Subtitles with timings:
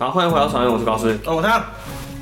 [0.00, 1.10] 好，欢迎回到常院，我是高斯。
[1.26, 1.62] 哦，他，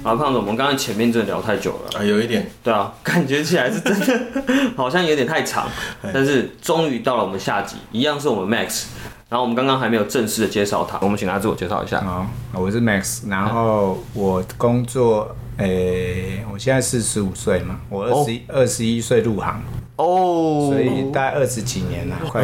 [0.03, 2.01] 好，胖子，我们刚才前面真的聊太久了。
[2.01, 4.43] 啊，有一点，对啊，感觉起来是真的，
[4.77, 5.69] 好像有点太长。
[6.13, 8.87] 但是终于到了我们下集，一样是我们 Max。
[9.29, 12.01] 然后我们刚刚还没有正式的介绍他，我们请他自我介绍一下。
[12.01, 19.63] 好，我是 Max，然后我工作，诶、欸，我现在四十五岁嘛，我二十一二十一岁入行，
[19.95, 22.43] 哦，所以大概二十几年了，快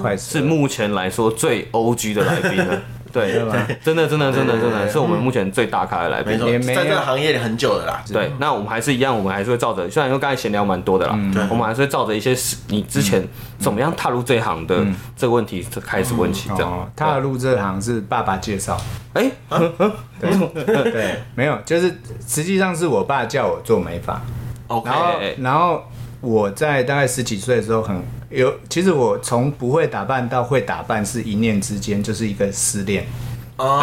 [0.00, 2.80] 快是目前来说最 OG 的来宾了。
[3.16, 8.02] 对，真的，真的，真的，真的是我们目前最大咖的来宾，在这个行业里很久了啦。
[8.12, 12.36] 对，那我们还是一样，我们还是会照着，虽然说刚才闲聊蛮多的啦，我们还是会照着一些
[12.68, 13.26] 你之前
[13.58, 14.84] 怎么样踏入这行的
[15.16, 16.92] 这个问题开始问起，这样。
[16.94, 18.76] 踏入这行是爸爸介绍，
[19.14, 19.30] 哎，
[20.20, 24.20] 对对，没有，就是实际上是我爸叫我做美发
[24.66, 25.84] ，OK，然后然后
[26.20, 28.02] 我在大概十几岁的时候很。
[28.28, 33.06] 有，其实我从不会打扮到会打扮是一念之间，就是一个失恋。
[33.56, 33.82] 哦，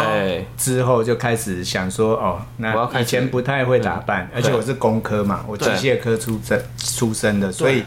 [0.56, 7.82] 之后就开始想说，哦，那以前不太会打扮，而且我是工科嘛，我机械科出身出身的，所以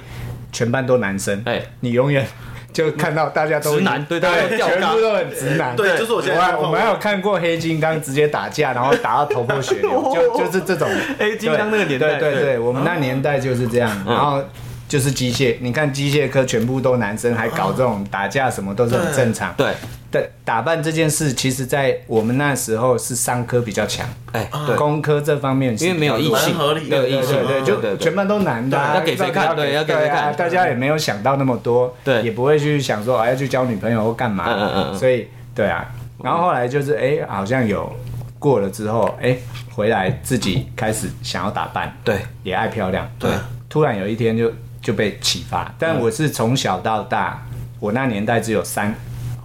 [0.52, 1.42] 全班都男生。
[1.46, 2.28] 哎，你永远
[2.74, 5.76] 就看到大家都直男，对对，全部都很直男。
[5.76, 10.88] 对，就是我现在我们还有看过黑金刚直接打架，然后打到头破血流， 就就是这种
[11.18, 12.16] 黑金刚那个年代。
[12.16, 14.42] 对对对，我们那年代就是这样，然后。
[14.90, 19.54] 就是机械，你看机械科全部都男生，还搞这种打架什么都是很正常。
[19.58, 19.74] 对，
[20.10, 26.56] 对，打扮这件事，其实在我们那时候是商科比较强，哎，工科这方面因为没有异性，
[26.88, 29.56] 没有异性，对，就全班都男的，要给谁看？
[29.56, 30.34] 对，要给谁看？
[30.36, 35.86] 大家也没有想到那么多，对，也不会去想说啊要去交女朋友或干嘛，嗯嗯嗯，所以对啊，
[36.24, 37.94] 然后后来就是哎，好像有
[38.40, 39.36] 过了之后，哎，
[39.74, 43.30] 回来自己开始想要打扮，对，也爱漂亮，对，
[43.70, 44.52] 突然有一天就。
[44.80, 47.46] 就被启发，但我是从小到大，
[47.78, 48.96] 我那年代只有三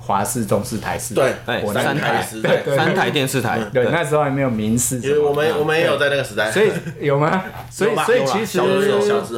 [0.05, 3.09] 华视、中视、台视，对，我三台，对，三台。
[3.11, 6.71] 电视台，对，那时候还没有民视，因为我们我们也有在那个时代，所以
[7.07, 7.45] 有吗？
[7.71, 8.61] 所以所以其实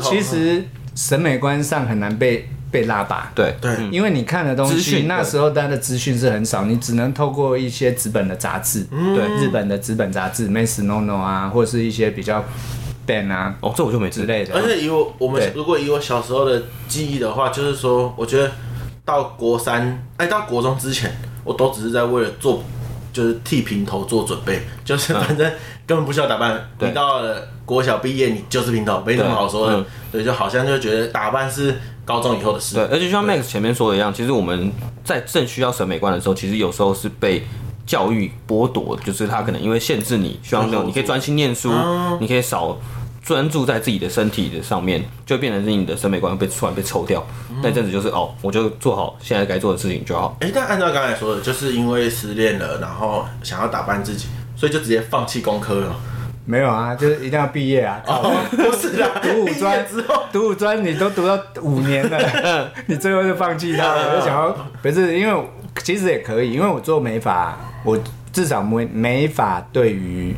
[0.01, 0.65] 其实
[0.95, 12.43] 审美观上很难被被拉拔，对对，因为你看的东西，那时候大家的资讯是很少，你只能透过一些纸本的杂志，对，日本的纸本杂志，Maze No No 啊，或者是一些比较。
[13.07, 14.55] Ben 啊，哦，这我就没之类的。
[14.55, 18.51] 而且以我我们如果以我小时候的记忆的话，就是说，我觉得
[19.05, 22.63] 到国三，哎，到国中之前，我都只是在为了做，
[23.13, 25.53] 就是剃平头做准备， 就是反正
[25.87, 26.71] 根本不需要打扮。
[26.79, 29.85] 你到了国小毕业，你就是平头，没什么好说的。
[30.11, 32.77] 对，就好像就觉得打扮是高中以后的事。
[32.77, 34.73] 对，而且就像 Max 前面说的一样，其实我们
[35.05, 37.47] 在正需要审美观的时候，其实有时候是被
[37.85, 41.71] 教育剥夺，就是他可能因为限制你，希望那种你可以专心念书，
[42.21, 42.79] 你可以少。
[43.25, 47.27] 专注在自己的身体的上面，就变成是你的审美观被突然被抽掉。
[47.63, 50.37] 那阵子就是哦，我就做好现在该做的事情就好。
[50.41, 55.97] 哎，但按照刚才说的，就是因为失恋了，然后想要打扮自己，所以就直接放弃工科了。
[56.45, 58.03] 没有啊，就是一定要毕业啊！
[58.07, 64.21] 哦不是啊，读五专之后，读五专你都读到五年了， 你最后就放弃它了。
[64.21, 65.49] 就想要，不是因为
[65.83, 67.99] 其实也可以，因为我做美发，我
[68.31, 70.37] 至少美美发对于。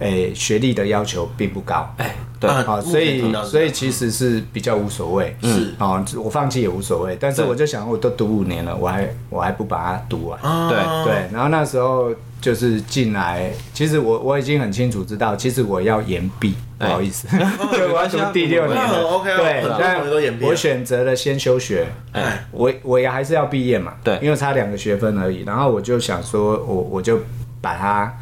[0.00, 17.28] 诶，学历的要求并不高，哎，对，好，所以所以其实是比较无所谓，是，哦，我放弃也无所谓，但是我就想，我都读五年了，我还我还不把它读完，对对，然后那时候就是进来，其实我我已经很清楚知道，其实我要延毕，不好意思，
[17.70, 20.00] 对，我要读第六年了，对，但
[20.42, 27.20] 我选择了先休学，哎，我我也还是要毕业嘛，对，因为差两个学分而已，然后我就想说，我我就
[27.60, 28.12] 把它。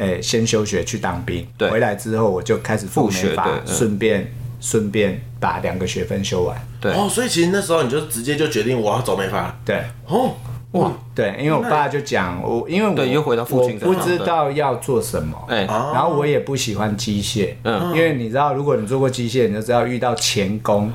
[0.00, 6.56] 哎，先休学去当兵，对，回来之后我就开始复学，顺便顺便把两个学分修完。
[6.80, 6.90] 对。
[6.92, 9.54] 哦，所以其实那时候你就直接就决定我要走美法。
[9.62, 9.82] 对。
[10.06, 10.34] 哦，
[10.72, 20.90] 哇，对，因为我爸就讲我，因为我又回到父亲，我不知道要做什么，哎，然后我也不喜欢机械，嗯，因为你知道，如果你做过机械，你就知道遇到钳工，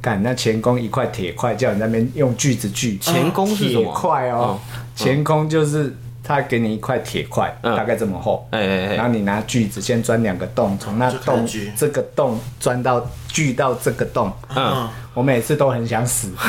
[0.00, 3.84] 干那钳工一块铁块叫你在那边用锯子锯，钳工是什么？
[3.84, 4.58] 铁块哦，
[4.96, 5.94] 钳工就是。
[6.22, 14.32] 他给你一块铁块，大概这么厚，然后你拿锯子先钻两个洞，从那洞这个洞钻到锯到这个洞。
[14.54, 16.30] 嗯，我每次都很想死。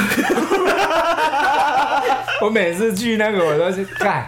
[2.41, 4.25] 我每次锯那个我都是干，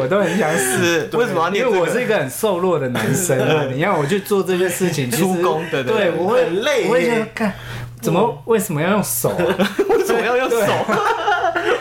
[0.00, 1.08] 我都很想死。
[1.12, 1.48] 为什么？
[1.54, 3.62] 因为我是一个很瘦弱的男生啊！
[3.72, 6.86] 你要我去做这些事情，出工的，对，我会很累。
[6.88, 7.54] 我会觉得干，
[8.00, 9.30] 怎么 为什么要用手？
[9.88, 10.56] 为什么要用手？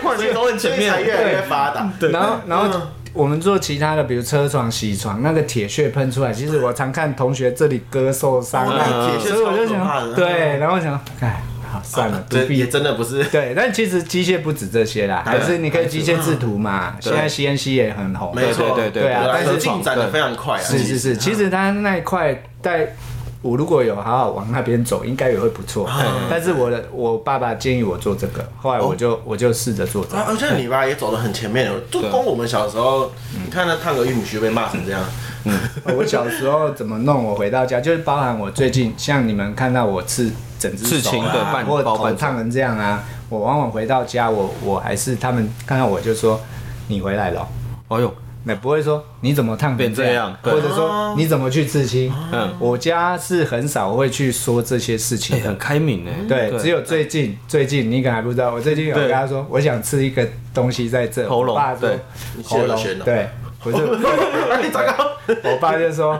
[0.17, 1.91] 所以都很前面，越来越发达。
[1.99, 2.79] 对，然后，然后
[3.13, 13.23] 我们做其他的，比如车床、铣床，那个铁屑喷出来，其实我常看同学这里割受伤，那铁屑，所以我就想，对，然后我想，哎，好，算了，这也真的不是。
[13.25, 18.35] 对，但其实机械不止这些啦，还是你可以机械制图嘛，现在 CNC 也很红。
[18.35, 20.63] 没错，对对对啊，但是进展的非常快啊。
[20.63, 22.95] 是是是，其实它那一块在。
[23.41, 25.87] 我如果有好好往那边走，应该也会不错。
[26.29, 30.23] 但是我的我爸爸建议我做这个，后来我就我就试着做这个。
[30.23, 33.11] 而且你爸也走得很前面，就光我们小时候，
[33.43, 35.01] 你看那烫个玉米须被骂成这样。
[35.95, 37.23] 我小时候怎么弄？
[37.23, 40.29] 我回到家就是包含我最近像你们看到我刺
[40.59, 46.39] 整只手啊，或头烫成这样啊，我往往回到家，我我还是他们看到我就说
[46.87, 47.47] 你回来了。
[47.89, 48.13] 哎呦。
[48.47, 52.11] 那不会说你怎么烫变这样，或者说你怎么去刺青？
[52.31, 56.11] 嗯，我家是很少会去说这些事情，很开明呢。
[56.27, 61.27] 对，只有最近最近你可能还不知道，我最近有跟他说，我想吃一个东西在这。
[61.27, 61.99] 喉咙，对，
[62.43, 63.27] 喉咙，对，
[63.61, 63.77] 不是。
[65.43, 66.19] 我爸就说。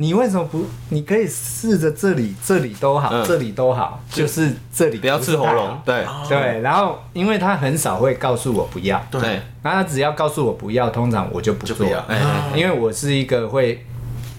[0.00, 0.64] 你为什么不？
[0.88, 5.78] 你可以试着这里，这里都好，这里都好，就是这里不要刺喉咙。
[5.84, 9.20] 对对，然后因为他很少会告诉我不要，对，
[9.62, 11.86] 然后他只要告诉我不要，通常我就不做。
[12.54, 13.84] 因为我是一个会，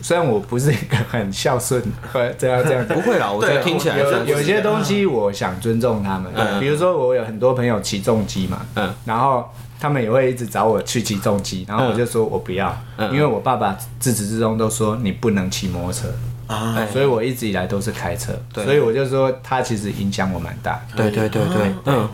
[0.01, 1.81] 虽然我不是一个很孝顺，
[2.12, 3.31] 会这样这样，不会啦。
[3.31, 6.31] 我觉得听起来有有些东西，我想尊重他们。
[6.36, 9.50] 嗯比如说，我有很多朋友骑重机嘛，嗯，然后。
[9.81, 12.71] 他们也会一直找我去骑重机，然后我就说我不要，
[13.12, 16.07] 因为我爸爸自始至终都说你不能骑摩托车
[16.45, 20.80] 啊，所以我一直以来都是开车，所以我就说他其实影响我蛮大。
[20.95, 22.07] 对对对对，嗯，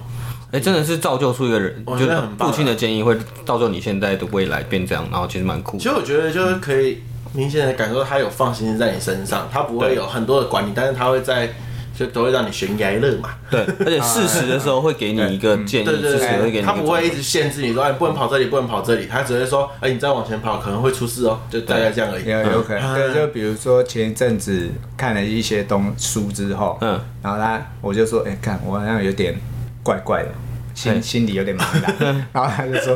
[0.52, 5.78] 哎，真的是造就出一个人，就是父亲的建议会造就你现在的未来变这样，然后其实蛮酷。
[5.78, 11.50] 其实我觉得就是可以明显的感受到他有放心在你身上，他不会有很多的管理，但是他会在。
[11.98, 16.62] 就都会让你悬崖勒马，对， 而且适时的时候会给你一个建议，适时会给你。
[16.64, 22.26] 他不会一直限制你说，哎，不能跑这里，不能跑这里，他只会说，哎，你再往前跑可能会出事哦，就大概这样而已。
[22.30, 29.34] 有有可能，对，就比如说前一阵子看了一些东书之后，嗯，然后他我就说，哎，看我好像有点
[29.82, 30.30] 怪怪的，
[30.76, 32.96] 心心里有点茫然， 然后他就说，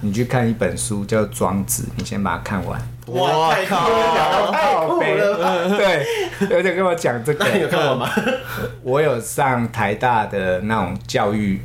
[0.00, 2.82] 你去看一本书叫《庄子》，你先把它看完。
[3.12, 4.50] 哇靠！
[4.52, 6.06] 太酷了，对，
[6.50, 7.44] 有点跟我讲这个。
[7.54, 8.10] 你有看过吗？
[8.82, 11.60] 我有上台大的那种教育，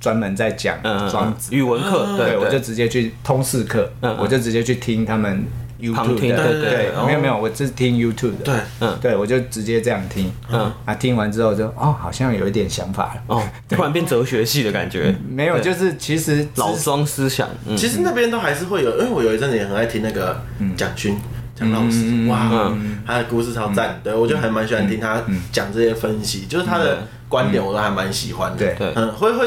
[0.00, 0.76] 专门在讲
[1.10, 5.44] 庄子语文课，对，我就直接去通识课，我就直接去听他们。
[5.80, 20.40] YouTube 的，对对，没有没有，我是听 YouTube 的，对，嗯，对我就直接这样听，嗯，啊，听完之后就哦，好像有一点想法了，哦， 突然变哲学系的感觉，没有，就是其实老庄思想，其实那边都还是会有，因为我有一阵子也很爱听那个
[20.76, 21.18] 蒋勋
[21.54, 22.72] 蒋老师，哇，
[23.06, 29.46] 他的故事超赞，对我就还蛮喜欢听他讲这些分析，就是他的观点我都还蛮喜欢的，对，嗯，会会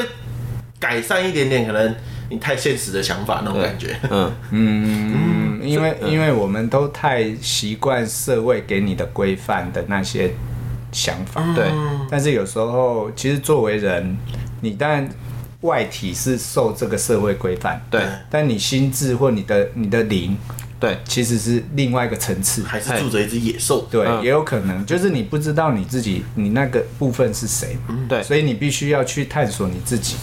[0.78, 1.94] 改善一点点，可能
[2.28, 5.39] 你太现实的想法那种感觉，嗯嗯。
[5.62, 10.32] 因为因为我们都太习惯社会给你的规范的那些
[10.92, 11.66] 想法，对。
[12.10, 14.16] 但是有时候，其实作为人，
[14.60, 15.08] 你当然
[15.62, 18.02] 外体是受这个社会规范，对。
[18.30, 20.36] 但你心智或你的你的灵，
[20.80, 27.76] 对，其实是另外一个层次，还是住着一只野兽，对，也有可能，就是你不知道你自己，你那个部分是谁，
[28.08, 28.22] 对。
[28.22, 30.16] 所以你必须要去探索你自己。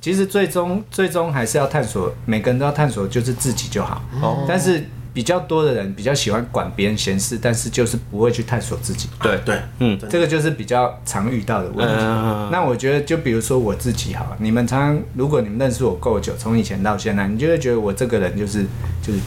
[0.00, 4.02] 其实最终最终还是要探索，每个人都要探索，就是自己就好。
[4.22, 4.46] 哦。
[4.48, 4.82] 但是
[5.12, 9.08] 比较多的人比较喜欢管别人闲事，但是就是不会去探索自己。
[9.20, 12.04] 对对，嗯，这个就是比较常遇到的问题。
[12.50, 18.64] 那我觉得，就比如说我自己好，你们常常如果你们认识我够久，从以前到现在，你就会觉得我这个人就是
[19.02, 19.18] 就是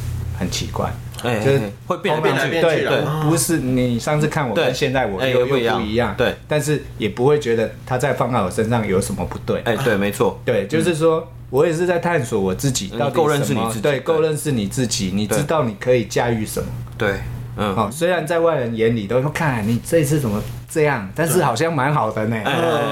[0.42, 0.92] 很奇怪，
[1.24, 2.60] 就是会变来变去。
[2.60, 6.14] 对对，不是你上次看我跟现在我又又不一样。
[6.18, 9.62] 对，但是也不会觉得他在放在我身上有什么不对。
[9.62, 10.38] 哎，对，没错。
[10.44, 11.26] 对，就是说。
[11.52, 16.70] 我也是在探索我自己，到够认识你自己，对，够认识你自己，你知道你可以驾驭什么？
[16.98, 17.20] 对，
[17.58, 22.38] 嗯，好，虽然在外人眼里都说，看你这次怎么这样，但是好像蛮好的呢，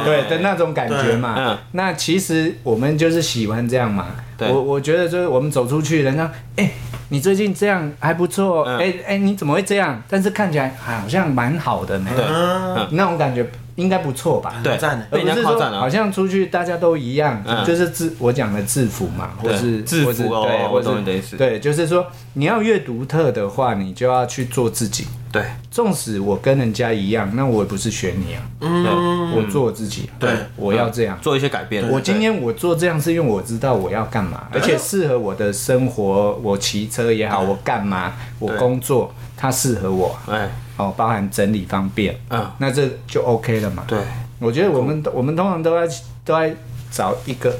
[0.05, 1.57] 对的那种感觉嘛。
[1.71, 4.07] 那其实我们就是喜欢这样嘛。
[4.39, 6.71] 我我觉得就是我们走出去，人家哎，
[7.09, 10.01] 你最近这样还不错，哎哎，你怎么会这样？
[10.09, 12.09] 但是看起来好像蛮好的呢，
[12.91, 13.45] 那种感觉。
[13.79, 14.55] 应该不错吧？
[14.63, 14.77] 对，
[15.09, 25.07] 而不是说好像出去大家都一样，就是制我讲的制服嘛，或是制服哦，对，或是对，就是说你要越独特的话，你就要去做自己。
[25.31, 28.41] 对，纵使我跟人家一样，那我也不是学你啊。
[28.61, 30.09] 嗯，我做我自己。
[30.19, 31.87] 对，我要这样做一些改变。
[31.87, 36.37] 我今天我做这样是因为我知道我要干嘛，而且适合我的生活。
[36.41, 40.17] 我骑车也好，我干嘛，我工作，它适合我。
[40.27, 40.49] 哎。
[40.79, 43.83] 哦，包含整理方便，嗯，那这就 OK 了嘛。
[43.85, 43.99] 对，
[44.39, 46.55] 我觉得我们我们通常都在都在
[46.89, 47.53] 找一个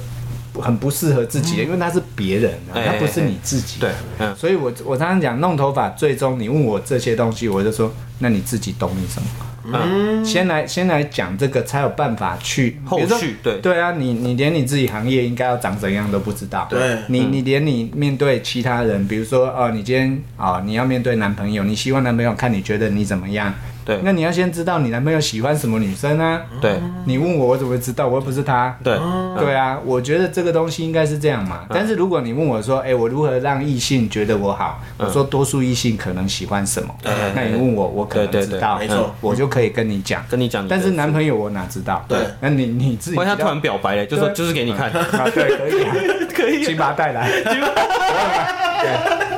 [0.53, 3.81] 很不适合自己的，因为他是别人，他不是你自己。
[3.81, 9.27] 对，嗯，所以我我常常讲弄头发，最终你问我这些东西，我就说，那你自己懂你什么？
[9.73, 13.59] 嗯，先来先来讲这个，才有办法去后续对。
[13.59, 23.53] 对啊，你你连你自己行业应该要长怎样都不知道，对，你你连你面对其他人，比如说哦，你今天哦，你要面对男朋友，你希望男朋友看你觉得你怎么样？
[23.89, 26.39] 对，那你要先知道你男朋友喜欢什么女生啊？
[26.61, 28.07] 对，你问我，我怎么会知道？
[28.07, 28.77] 我又不是他。
[28.83, 28.95] 对，
[29.35, 31.61] 对啊，我觉得这个东西应该是这样嘛。
[31.69, 34.79] 但是如果你问我说，哎，我如何让异性觉得我好？
[34.97, 36.93] 我说多数异性可能喜欢什么？
[37.33, 40.67] 那你问我，我可能知道，没错，我就可以跟你讲，跟你讲。
[40.67, 42.05] 但是男朋友我哪知道？
[42.07, 43.17] 对，那你你自己。
[43.17, 44.91] 万一他突然表白了，就说就是给你看。
[44.91, 45.95] 啊，对，可以啊，
[46.35, 47.27] 可以，请把他带来。
[47.41, 49.28] 对。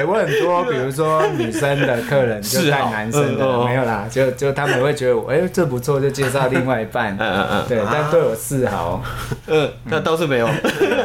[0.00, 7.14] 哎，我很多， 比如说女生的客人 就带男生的，没有啦，就就他们会觉得我，哎，这不错，就介绍另外一半。
[7.20, 9.02] 嗯嗯嗯，对，但对我示好，
[9.46, 10.48] 嗯，那倒是没有，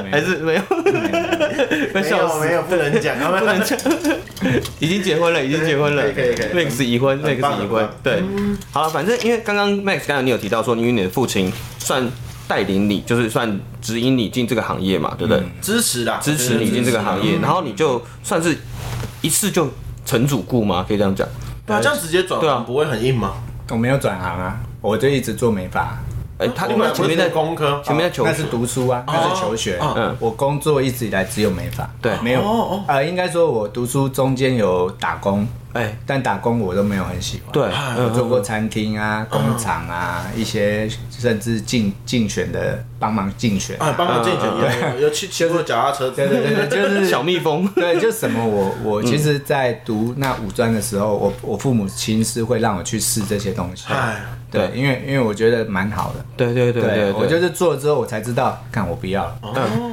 [0.10, 0.62] 还是没有，
[1.94, 3.78] 没有，没有，不能讲，不能讲，
[4.80, 8.24] 已经结婚了，已经结婚了，可以可以，Max 已婚，Max 已婚，对，
[8.72, 12.10] 好了，反正因为刚刚 Max 刚才你有提到说，因为你的父亲算。
[12.48, 15.44] 带领你就是算指引你进这个行业嘛，对不对？
[15.62, 18.58] 支持啦，支持你进这个行业，然后你就算是
[19.22, 19.70] 一次就
[20.06, 20.86] 成主顾嘛？
[20.88, 21.28] 可以这样讲？
[21.66, 23.34] 对啊，这样直接转对啊，不会很硬吗？
[23.70, 25.98] 我没有转行啊，我就一直做美发。
[26.38, 29.80] 哎，他另外前面在工科，前面在求，那是读书啊，那是求学。
[29.82, 32.84] 嗯，我工作一直以来只有美发，对，没有。
[32.88, 35.48] 呃，应该说我读书中间有打工。
[35.76, 37.52] 哎，但打工我都没有很喜欢。
[37.52, 37.64] 对，
[38.02, 47.68] 我做过餐厅啊、工厂啊，一些甚至竞竞选的帮忙竞选啊，帮忙竞选，有有去骑过脚踏车，对对对，就是小蜜蜂。
[47.76, 53.86] 对，就什么我我其实，在读那五专的时候，我我父母亲是会让我去试这些东西。
[54.52, 56.24] 对，因为因为我觉得蛮好的。
[56.38, 59.38] 对对对对，我就是做了之后，我才知道，看我不要了。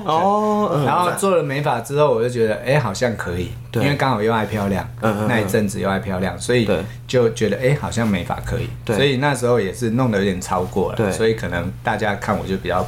[0.04, 3.50] 哦，然后做了美发之后，我就觉得，哎，好像可以。
[3.74, 6.68] 因为刚好又爱漂亮，那一阵子又爱漂亮，所以
[7.12, 8.70] 就觉得哎，好像美发可以。
[8.86, 12.86] 所以那时候也是弄得有点超过了，所以可能大家看我就比较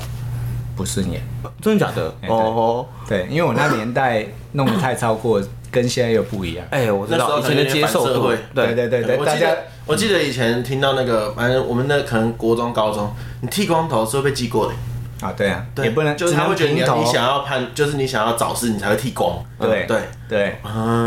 [0.75, 1.21] 不顺眼。
[1.61, 2.15] 真的假的？
[2.27, 6.67] 哦，对，因为我那年代弄得太超过， 跟现在又不一样。
[6.71, 8.35] 哎，我知道以前的接受度。
[8.55, 9.51] 对对对对，大家
[9.85, 14.73] 我记得以前听到那个，反正我们那可能国中、高中，你剃光头是会被记过的。
[15.21, 19.39] 啊，对啊，也不能，就是他会觉得你你想要判，就是你想要找事，你才会剃光。
[19.59, 20.57] 对对对，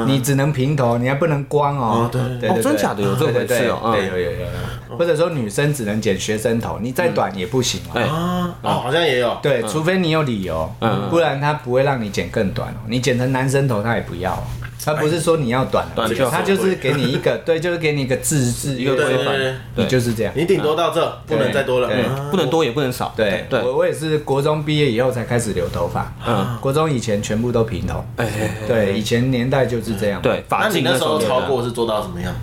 [0.06, 2.10] 你只能平头，你还不能光哦。
[2.12, 3.94] 对对对，真假的有这回事哦。
[3.96, 8.54] 对，有有有，或者说女生只能剪学生头，你再短也不行哦。
[8.62, 9.38] 哦，好像也有。
[9.42, 10.72] 对，除非你有理由，
[11.10, 12.78] 不然他不会让你剪更短哦。
[12.88, 14.42] 你剪成男生头，他也不要。
[14.86, 15.86] 他不是说你要短，
[16.32, 19.36] 他就是给你一个，对，就是给你一个自制，一个规范，
[19.76, 20.32] 你就是这样。
[20.34, 21.90] 你顶多到这，不能再多了，
[22.32, 23.14] 不能多也不能少。
[23.14, 28.06] 对，我我也是国中毕业以后才开始留头发，嗯，国中以前全部都平头，
[28.66, 30.22] 对，以前年代就是这样。
[30.22, 32.34] 对，那你那时候超过是做到什么样？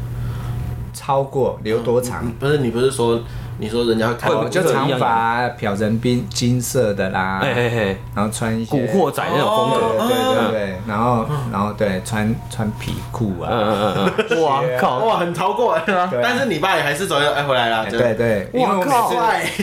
[0.93, 2.31] 超过留多长？
[2.39, 3.21] 不是，你不是说。
[3.57, 7.41] 你说人家会看，就长发漂成冰金色的啦，
[8.13, 15.79] 然后穿一些古惑仔那种风格，对对对，然后然后对穿穿皮裤啊，嗯嗯嗯，哇靠，哇很超过，
[16.21, 19.13] 但是你爸也还是走哎回来了，对对，哇靠，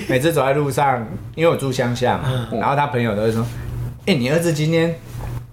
[0.07, 3.45] 每次走在路上，因为我住乡下嘛，然后他朋友都会说，
[4.05, 4.95] 哎，你儿子今天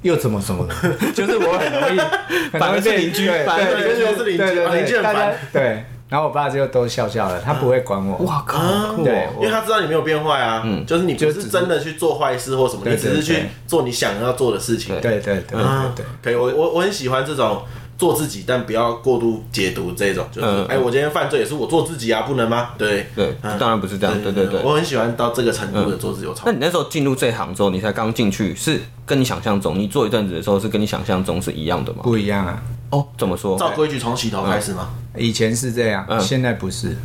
[0.02, 0.74] 又怎么怎么的，
[1.12, 1.98] 就是我很容易，
[2.58, 5.84] 反而是邻居，对邻居，邻居很烦， 对。
[6.08, 8.16] 然后我爸就都笑笑了，他不会管我。
[8.24, 8.96] 哇靠！
[9.04, 14.98] 对，因为他知道你没有变坏啊，就是你不是真的去做坏事或什么，你只是去做你想要做的事情。
[15.02, 15.58] 对对对
[15.94, 16.34] 对，可以。
[16.34, 17.60] 我我我很喜欢这种
[17.98, 20.24] 做自己，但不要过度解读这种。
[20.30, 22.70] 就是哎，我今天犯罪也是我做自己啊，不能吗？
[22.78, 24.22] 对对，当然不是这样。
[24.22, 26.28] 对对对，我很喜欢到这个程度的做自己。
[26.46, 31.98] 那你那时候进入这行之后，你才刚进去，是跟你想象中，你做一阵子的时候是跟你想象中是一样的吗？
[32.04, 32.62] 不一样啊。
[32.90, 33.58] 哦，怎么说？
[33.58, 34.90] 照规矩从洗头开始吗？
[35.16, 36.96] 以前是这样，现在不是。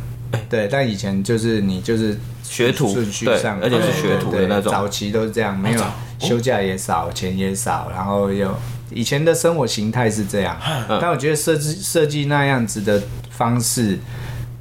[0.48, 4.72] 对，但以前就是你就是学徒顺序上，而且是学徒的那种。
[4.72, 5.80] 早期都是这样，没有
[6.18, 8.48] 休假也少，钱也少，然后又
[8.94, 10.56] 以前的生活形态是这样。
[11.00, 13.98] 但我觉得设计设计那样子的方式，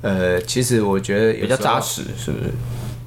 [0.02, 2.52] 呃，其实我觉得比较扎实，是不是？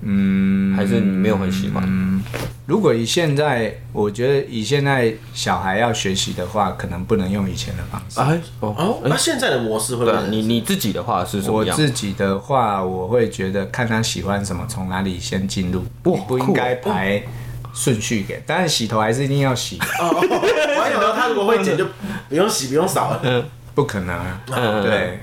[0.09, 1.83] 嗯，还是你没有很喜欢？
[1.85, 2.23] 嗯，
[2.67, 8.21] 如果以现在，我觉得以现在小孩要学习的话，可能不能用以前的方式。
[8.21, 10.29] 哎，哦，那现在的模式会不会？
[10.29, 11.55] 你你自己的话是什么？
[11.55, 17.21] 我自己的话，我会觉得看他喜欢什么，从哪里先进入，不不应该排
[17.77, 18.43] 顺序给。
[18.45, 19.79] 但是洗头还是一定要洗。
[20.01, 21.87] 哦，我还以为他如果会剪就
[22.29, 23.21] 不用洗不用扫了。
[23.23, 23.45] 嗯，
[23.77, 24.41] 不可能啊。
[24.51, 25.21] 嗯，对。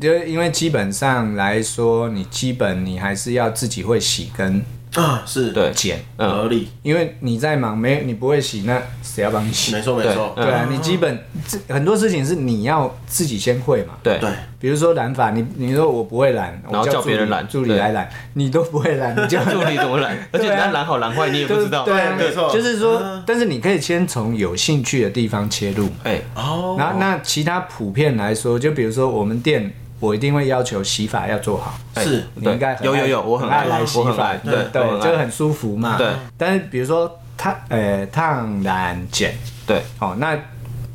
[0.00, 5.50] 就因为基本上来说，你基本你还是要自己会洗跟啊，是。
[5.52, 6.30] 对剪，嗯。
[6.30, 9.72] 合理，因为你在忙，没你不会洗，那谁要帮你洗？
[9.72, 13.94] 没错没错，对对啊，你基本这很多事情是你要自己先会嘛。
[14.02, 14.18] 对。
[14.20, 20.16] 对，比如说染发，你你说我不会染，然后我助理叫别人染助理来染，你都不会染，你叫 助理怎么染？
[20.32, 20.56] 而且对啊。
[20.56, 21.84] 人家染好染坏你也不知道。
[21.84, 22.52] 对啊，没错。
[22.52, 25.88] 就是说嗯，但是你可以先从有兴趣的地方切入。
[26.04, 31.78] 哎，哦，然后那其他普遍来说，就比如说我们店，我一定会要求洗发要做好。
[31.94, 35.96] 哎是你应该有有有，我很很爱来洗发对对就很舒服嘛。
[35.96, 36.08] 对。
[36.36, 39.34] 但是比如说烫呃烫染剪，
[39.66, 39.82] 对。
[40.00, 40.36] 哦，那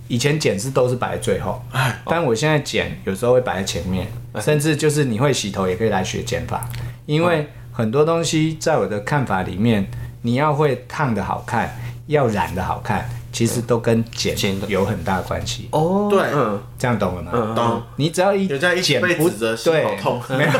[0.08, 4.08] 以前剪是都是摆在最后，哎，但我现在剪有时候会摆在前面，
[4.42, 6.68] 甚至就是你会洗头也可以来学剪法，
[7.06, 9.88] 因为很多东西在我的看法里面，
[10.22, 11.76] 你要会烫的好看，
[12.08, 14.34] 要染的好看，其实都跟剪
[14.70, 15.68] 有很大关系。
[15.72, 16.22] 哦，对。
[16.34, 17.32] 嗯，这样懂了吗？
[17.34, 20.52] 嗯懂，你只要一有这样一剪不辈子的心好对，痛， 没有，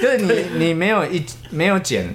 [0.00, 2.14] 就是你你没有一没有剪，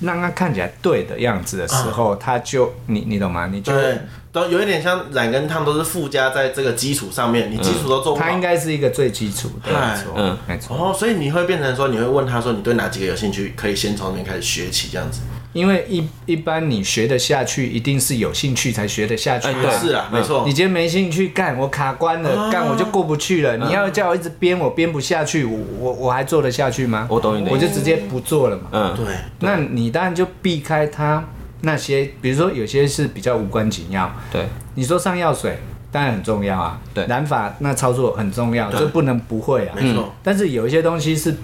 [0.00, 3.50] 让它看起来对的样子的时候，它就你你懂吗？
[3.52, 3.98] 你就对，
[4.32, 10.38] 都有一点像染跟烫都是附加在这个基础上面，你基础都做不好，它应该是一个最基础的，没哎错，嗯。
[10.48, 10.74] 没错。
[10.74, 15.20] 哦，所以你会变成说，你会问他说，你对哪几个有兴趣，可以先从那边开始学起，这样子。
[15.56, 20.52] 因为一一般你学得下去，一定是有兴趣才学得下去、对是啊，没错你。
[20.52, 23.56] 今天没兴趣干，我卡关了，干、我就过不去了。
[23.56, 27.06] 你要叫我一直编，我编不下去，我我我还做得下去吗？
[27.10, 28.64] 我懂你的意思我就直接不做了嘛。
[28.70, 29.06] 嗯，对，
[29.40, 31.24] 那你当然就避开它
[31.62, 34.14] 那些，比如说有些是比较无关紧要。
[34.30, 35.58] 对，你说上药水
[35.90, 39.74] 当然很重要啊，对染法那操作很重要，对这不能不会啊。
[39.74, 40.12] 没错。
[40.22, 41.34] 但是有一些东西是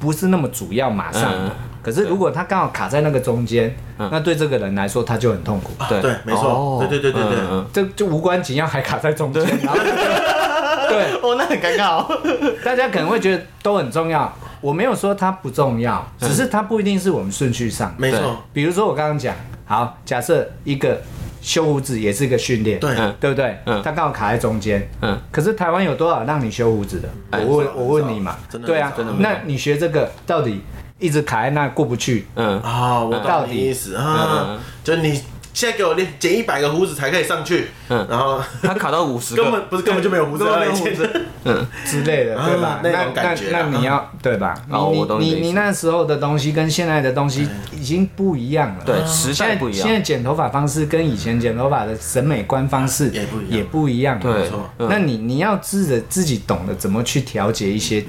[0.00, 1.30] 不是那么主要，马上。
[1.34, 1.50] 嗯
[1.82, 5.72] 可是如果他刚好卡在那个中间，那对这个人来说他就很痛苦。
[5.88, 6.44] 对对，没错。
[6.48, 6.86] 哦。
[6.88, 7.64] 对对对对对。
[7.72, 9.78] 这就无关紧要，还卡在中间，然后
[10.88, 12.20] 对，哦，那很尴尬哦。
[12.64, 14.32] 大家可能会觉得都很重要。
[14.60, 17.92] 我没有说它不重要，只是它不一定是我们顺序上。
[17.98, 19.34] 没错，比如说我刚刚讲，
[19.64, 21.00] 好，假设一个
[21.40, 22.94] 修胡子也是一个训练，对。
[22.96, 23.12] 嗯。
[23.18, 23.58] 对不对？
[23.66, 23.82] 嗯。
[23.82, 24.88] 他刚好卡在中间。
[25.00, 27.08] 嗯，可是台湾有多少让你修胡子的？
[27.30, 27.40] 哎。
[27.44, 28.36] 我问我问你嘛。
[28.48, 30.60] 真，的对啊真的，那你学这个到底
[31.02, 32.26] 一直卡在那过不去？
[32.36, 35.20] 嗯，啊，我到底你意思嗯啊，就你
[35.54, 38.06] 现在给我练剪一百个胡子才可以上去，嗯。
[38.08, 42.68] 然后他卡到五十根，本不是根本就没有胡子 没有胡子，嗯，之类的，对吧？
[42.68, 42.80] 啊？
[42.82, 44.54] 那那种感觉那那你要对吧？
[44.70, 48.84] 哦你你你那时候的东西跟现在的东西已经不一样了。
[48.84, 49.86] 对，时代不一样。
[49.86, 53.58] 现在剪头发方式跟以前剪头发的审美观方式也不一样。
[53.58, 54.18] 也不一样。
[54.18, 54.88] 对没错，嗯。
[54.88, 58.04] 那你你要自己自己懂得怎么去调节一些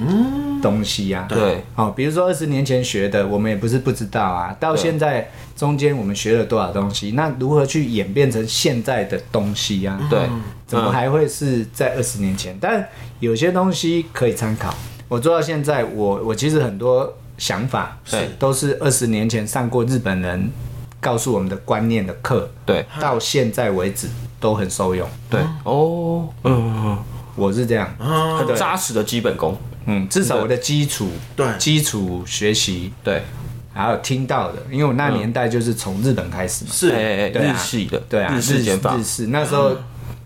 [0.62, 1.30] 东西呀、啊。
[1.30, 4.56] 对，哦，比如说二十年前学的，我们也不是不知道啊。
[4.60, 5.30] 到现在
[5.64, 10.08] 中间我们学了多少东西，那如何去演变成现在的东西呀、啊？
[10.10, 10.20] 对，
[10.68, 12.58] 怎么还会是在二十年前？
[12.60, 12.86] 但
[13.22, 14.76] 有些东西可以参考。
[15.08, 18.30] 我做到现在，我我其实很多想法对。
[18.38, 20.52] 都是二十年前上过日本人
[21.00, 24.10] 告诉我们的观念的课，对，到现在为止
[24.42, 25.08] 都很受用。
[25.30, 26.98] 对，哦，嗯，
[27.38, 29.58] 我是这样，啊，很扎实的基本功。
[29.86, 31.48] 嗯，至少我的基础，对。
[31.58, 33.22] 基础学习，对，
[33.74, 38.96] 还有听到的，因为我那年代就是从日本开始嘛，是日系的，对啊，日式剪法。
[38.96, 39.28] 日，式。
[39.28, 39.76] 那时候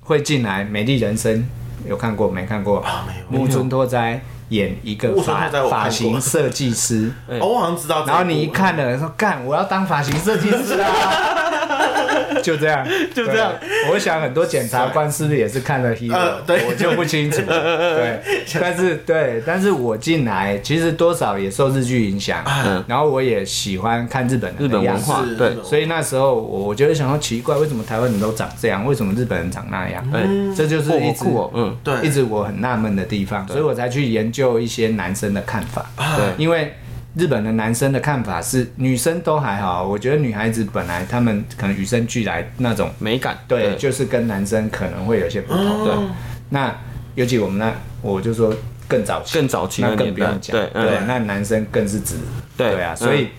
[0.01, 1.39] 会进来《美丽人生》，
[1.87, 2.45] 有看过没？
[2.45, 2.79] 看过？
[2.81, 3.43] 啊没有。
[3.43, 7.37] 木村拓哉演一个发发型设计师， 哎。
[7.39, 8.05] 哦，我好像知道。
[8.05, 13.51] 然后你一看了说干，我要当发型设计师啊， 就这样，就这样。
[13.91, 16.65] 我想很多检察官是不是也是看了 Hero？、呃对。
[16.67, 17.41] 我就不清楚。
[17.47, 18.21] 对，
[18.59, 25.55] 但是对，但是我进来其实多少也受日剧影响，嗯然后我也喜欢看日本的日本文化对。
[25.63, 28.85] 所以那时候我我就会想到奇怪，为什么台湾人都长这样？
[28.85, 30.03] 为什么日本人长那样？
[30.11, 30.21] 对，
[30.55, 35.85] 这就是哦，一直哦，嗯，对，一直我很纳闷的地方，所以我才去研究一些男生的看法。
[36.15, 36.73] 对，因为
[37.15, 45.85] 日本的男生的看法是，女生都还好，我觉得女孩子本来她们可能与生俱来那种，美感，对，就是跟男生可能会有些不同。
[45.85, 45.93] 对，
[46.49, 46.75] 那
[47.15, 48.53] 尤其我们那，我就说
[48.87, 52.15] 更早期，更早期那更不用，讲，对，嗯，对，那男生更是指，
[52.55, 53.29] 对啊，嗯所以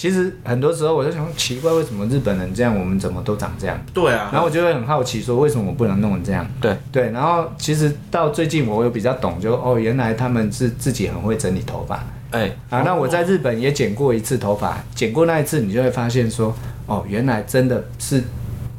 [0.00, 3.78] 其实很多时候我就想奇怪，为什么日本人这样，我们怎么都长这样？
[3.92, 6.46] 对啊，然后我就会很好奇，说为什么我不能弄成这样？
[6.58, 12.80] 对，对，然后其实到最近我有比较懂就，哦，原来他们是自己很会整理头发哎，啊。
[12.82, 16.54] 那我在日本也剪过一次头发，剪过那一次，你就会发现说，
[16.86, 18.24] 哦，原来真的是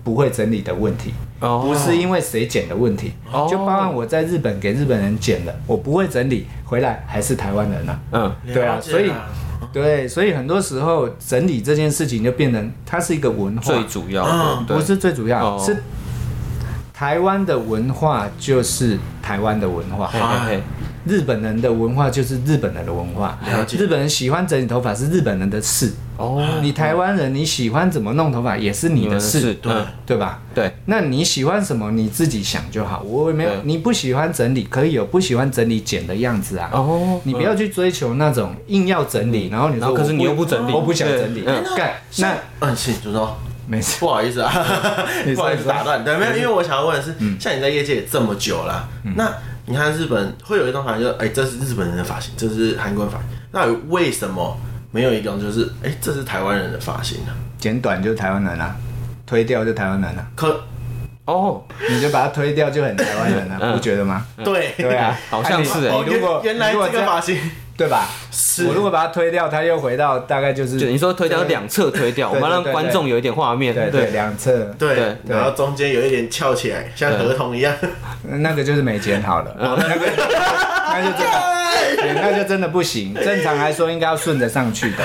[0.03, 3.11] 不会整理的问题，哦不是因为谁剪的问题。
[3.31, 7.99] 哦就包含我在日本给日本人剪的，我不会整理，回来还是台湾人啊。
[8.11, 9.11] 嗯，对啊所以
[9.73, 14.65] 对，所以很多时候整理这件事情就变成它是一个文化，最主要的，嗯。
[14.65, 15.63] 不是最主要，哦。
[15.65, 15.77] 是
[16.93, 20.07] 台湾的文化就是台湾的文化。
[20.07, 20.61] 嘿嘿嘿，
[21.05, 25.91] 日本人的文化就是日本人的文化，日本人喜欢整理头发是日本人的事。
[26.21, 29.73] 哦，你台湾人你喜欢怎么弄头发也是你的事，对
[30.05, 30.39] 对吧？
[30.53, 33.01] 对，那你喜欢什么你自己想就好。
[33.01, 36.69] 我也没有，你不喜欢整理可以有不喜欢整理剪的样子啊。
[36.73, 41.63] 哦，你不要去追求那种硬要整理，然后你说可是你又不整理，我不想整理，嗯。
[41.75, 43.37] 干那嗯，请主说。
[43.67, 44.51] 没事，不好意思啊，
[45.33, 46.03] 不好意思打断。
[46.03, 49.31] 对，没有，因为我想要问的是，像你在业界也这么久了，那
[49.65, 54.57] 你看日本会有一种发型，就是哎，这是日本人的发型，这是韩国人发型，那为什么
[54.91, 57.33] 没有一种就是哎，这是台湾人的发型啊？
[57.57, 58.75] 剪短就是台湾人啊，
[59.25, 60.27] 推掉就台湾人啊。
[60.35, 60.61] 可
[61.25, 64.25] 哦，你就把它推掉就很台湾人了， 不觉得吗？
[64.43, 65.95] 对对啊，好像是哎。
[66.05, 67.39] 如果原来这个发型。
[67.81, 68.07] 对吧？
[68.31, 73.73] 是我如果把它推掉，它又回到大概就是，就你说推掉两侧推掉，我们让观众有一点画面。
[73.73, 77.73] 对对，两侧对，然后中间有一点翘起来，像合同一样。
[78.23, 80.05] 那个就是没剪好了，那个
[80.93, 81.25] 那就真
[82.15, 83.15] 的，那就真的不行。
[83.15, 85.03] 正常来说应该要顺着上去的。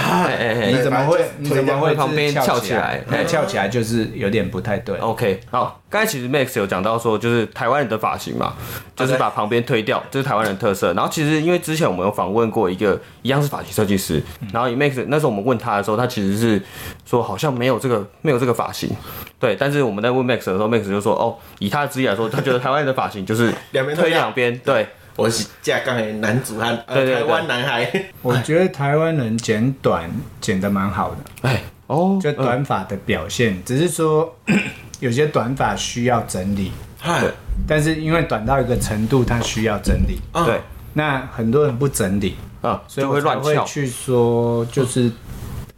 [0.67, 1.25] 你怎么会？
[1.39, 3.03] 你怎么会旁边翘起来？
[3.27, 4.99] 翘起来就是有点不太对。
[4.99, 8.53] OK，好，刚才其实 Max 有讲到说，就是台湾人的发型嘛，
[8.95, 10.93] 就是把旁边推掉，这是台湾人特色。
[10.93, 12.65] 然后其实因为之前我们有访问过。
[12.70, 16.61] 一个一样是发型设计师，然后以 Max 那时候我们问他的时候，他其实是
[17.05, 18.90] 说好像没有这个 没有这个发型，
[19.38, 19.57] 对。
[19.59, 24.87] 但是我们在问 Max 的时候，Max 就说哦，以他的职业来说，他觉得 台湾人的发型就是两边推两边，对。
[25.16, 27.90] 我是架杠的男主汉，对台湾男孩。
[28.20, 30.11] 我觉得台湾人剪短
[30.42, 34.37] 剪的蛮好的，哎哦，就短发的表现，只是说
[35.00, 36.70] 有些短发需要整理，
[37.02, 37.31] 对。
[37.66, 40.61] 但是因为短到一个程度，它需要整理，对。
[40.97, 42.37] 那很多人不整理。
[42.63, 45.13] 啊，所以会乱会去说，就是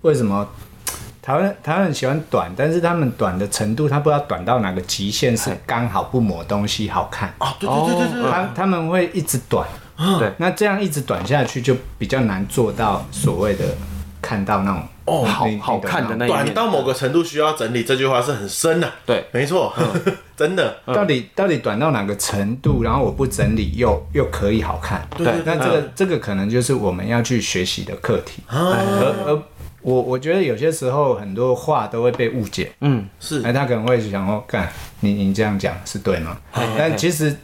[0.00, 0.48] 为什么
[1.20, 7.54] 台湾台湾人喜欢短，但是他们短的程度，他不知道短到哪个极限是刚好不抹东西好看啊。
[7.60, 9.68] 对对对对对，他他们会一直短，
[10.18, 13.64] 对，那这样一直短下去就比较难做到所谓的
[14.22, 18.92] 看到那种哦好好看的那一短到某个程度需要整理，这句话是很深的。
[19.06, 19.72] 对，没错，
[20.36, 20.76] 真的。
[20.86, 25.08] 到底到底短到哪个程度，然后我不整理又又可以好看？
[25.16, 28.42] 对，那这个这个可能就是我们要去学习的课题。
[28.48, 29.42] 而而
[29.80, 32.72] 我我觉得有些时候很多话都会被误解。
[32.80, 33.42] 嗯，是。
[33.42, 34.68] 哎，他可能会想说，干
[35.00, 36.36] 你你这样讲是对吗？
[36.76, 37.34] 但其实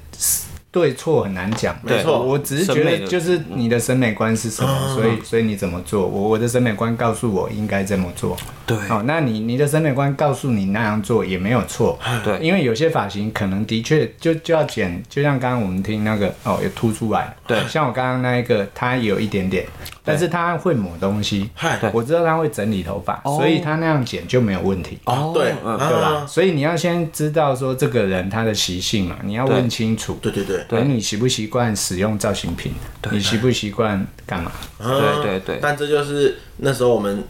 [0.74, 1.72] 对错很难讲。
[1.84, 8.36] 没错，我只是觉得就是你的审美观是什么，所以所以你怎么做，我我的审美观告诉我应该这么做。
[8.66, 11.96] 对，哦，那你你的审美观告诉你那样做也没有错。
[12.24, 17.32] 对，因为有些发型可能的确就就要剪，就像刚刚我们听那个哦，有凸出来。
[17.46, 19.64] 对，像我刚刚那一个，它有一点点，
[20.02, 21.48] 但是他会抹东西。
[21.80, 24.98] 对，我知道他会整理头发，所以他那样剪就没有问题。
[25.04, 26.26] 哦，对，对吧？
[26.26, 30.18] 所以你要先知道说这个人他的习性嘛，你要问清楚。
[30.20, 30.63] 对对对。
[30.68, 32.74] 对，你习不习惯使用造型品？
[33.10, 34.52] 你习不习惯干嘛？
[34.78, 35.58] 对对对。
[35.60, 37.22] 但这就是那时候我们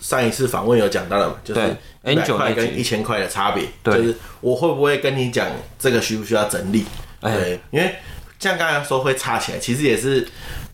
[0.00, 1.60] 上一次访问有讲到的嘛，就是
[2.04, 3.64] 一百块跟一千块的差别。
[3.84, 5.46] 就是我会不会跟你讲
[5.78, 6.84] 这个需不需要整理？
[7.20, 7.94] 对，因为
[8.38, 10.26] 像刚才说会插起来，其实也是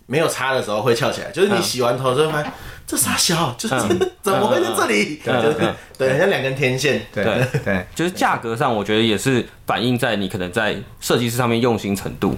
[0.06, 1.30] 没有插的时候会翘起来。
[1.30, 2.52] 就是你洗完头之后发现
[2.86, 3.74] 这傻小，就是
[4.22, 5.20] 怎么会在这里？
[5.24, 7.02] 对对，很像两根天线。
[7.12, 7.24] 对
[7.64, 12.36] 对， 就是价格上，我觉得也是反映在你可能在设计师上面用心程度。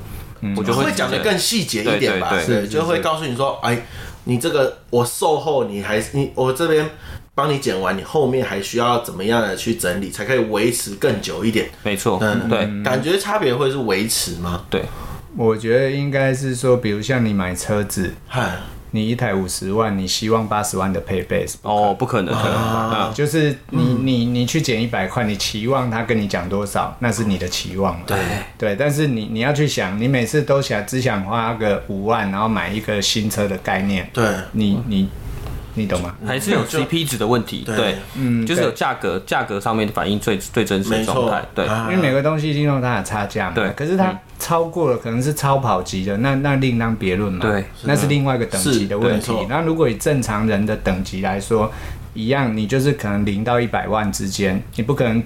[0.57, 3.79] 我觉得会讲的更细节一点吧，对，就会告诉你说，哎，
[4.25, 6.89] 你这个我售后你还你我这边
[7.35, 11.69] 帮你剪完，你后面还需要怎么样的去整理，才可以维持更久一点？
[11.83, 14.65] 没错，嗯，对，感觉差别会是维持吗？
[14.71, 14.83] 对，
[15.37, 18.57] 我觉得应该是说，比如像你买车子，嗨。
[18.93, 21.57] 你一台五十万，你希望八十万的配备是？
[21.63, 23.13] 哦，不可能，可能啊！
[23.15, 28.01] 就是你你你去减一百块，你期望他跟你讲多少，那是你的期望。
[28.07, 28.19] 对
[28.57, 34.09] 对，但是你你要去想，你每次都想只想花个五万，然后买一个新车的概念。
[34.13, 35.09] 对，你你
[35.79, 36.15] 你懂吗？
[36.27, 37.63] 还是有 CP 值的问题。
[37.65, 41.43] 对，嗯，就是有价格价格上面的反应最最真实的状态。
[41.55, 43.55] 对，因为每个东西一定有它的差价嘛。
[43.55, 44.19] 对，可是它。
[44.41, 47.45] 超过了可能是超跑级的，那那另当别论嘛。
[47.45, 49.33] 对，那是另外一个等级的问题。
[49.49, 51.71] 那如果以正常人的等级来说，
[52.15, 55.21] 一样，你就是可能零到一百万之间，你不可能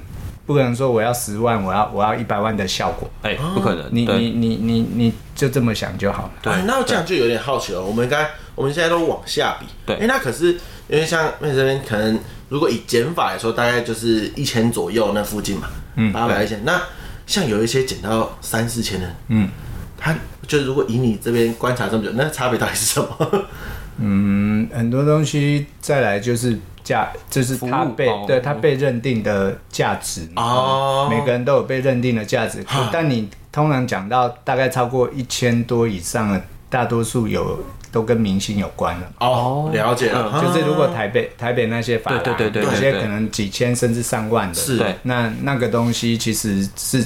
[0.47, 3.09] 不可能说我要十万，我要我要一百万的效果。
[3.21, 3.85] 哎，不可能。
[3.91, 6.31] 你你你你你就这么想就好了。
[6.41, 7.83] 对，那这样就有点好奇了。
[7.83, 8.19] 我们刚
[8.55, 9.67] 我们现在都往下比。
[9.87, 9.97] 对。
[9.97, 10.53] 哎，那可是
[10.89, 15.69] 因为像那这边可能如果以减法来说，大概就是一千左右那附近嘛。
[15.97, 16.13] 嗯。
[16.13, 16.81] 八百一千那。
[17.25, 19.49] 像有一些减到三四千的，嗯，
[19.97, 20.13] 他
[20.47, 23.45] 就是如果以你这边观察这么久，那差别到底是什么？
[23.99, 32.63] 嗯，很多东西再来就是价，就是他被对他被认定的价值哦，每个人都有被认定的价值，
[32.93, 39.13] 但你通常讲到大概超过一千多以上的，大多数有都跟明星有关了。
[39.21, 47.05] 哦，了解了，就是如果台北台北那些发廊，对对对对有些可能几千甚至上万的，是那那个东西其实是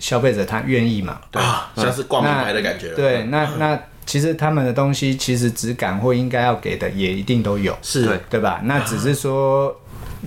[0.00, 1.20] 消费者他愿意嘛？
[1.30, 2.94] 对啊，像是逛名牌的感觉。
[2.94, 8.60] 对，那那其实他们的东西其实质感或应该要给的也一定都有，是，对对吧？
[8.64, 9.76] 那只是说。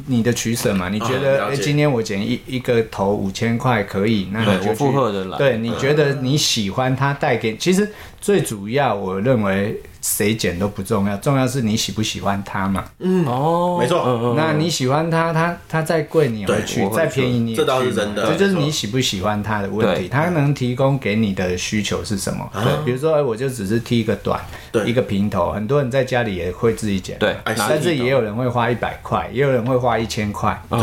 [0.08, 0.90] 你的取舍嘛？
[0.90, 5.38] 你觉得，哎，今天我剪一一个头五千块可以，那你就我负荷的来。
[5.38, 7.90] 对，你觉得你喜欢它带给，其实
[8.20, 9.82] 最主要，我认为。
[10.16, 12.86] 谁剪都不重要，重要是你喜不喜欢它嘛。
[13.00, 14.02] 嗯哦，没错。
[14.06, 14.36] 嗯嗯。
[14.38, 17.62] 那你喜欢它，它它再贵你也会去，再便宜你也去。
[17.62, 18.26] 这倒是真的。
[18.28, 20.08] 这就是你喜不喜欢它的问题。
[20.08, 22.50] 它能提供给你的需求是什么？
[22.54, 24.40] 对，比如说，哎，我就只是剃一个短，
[24.86, 25.52] 一个平头。
[25.52, 27.20] 很多人在家里也会自己剪。
[27.20, 27.36] 对。
[27.44, 30.58] 但是也有人会花一百块，也有人会花一千块。
[30.70, 30.80] 对。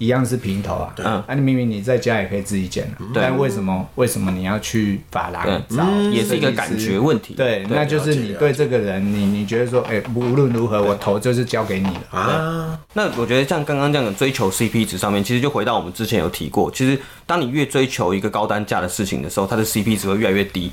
[0.00, 5.86] 一样是平头啊，嗯，啊，你明明你在家也可以自己剪的，但为什么为什么你要去发廊找？
[6.10, 7.34] 也是一个感觉问题。
[7.34, 12.80] 对，那就是你对这个人，你你觉得说，哎，无论如何，我头就是交给你了啊。
[12.94, 20.72] 那我觉得像刚刚这样的追求 CP 值上面，其实就回到我们之前有提过，其实当你越追求一个高单价的事情的时候，它的 CP 值会越来越低，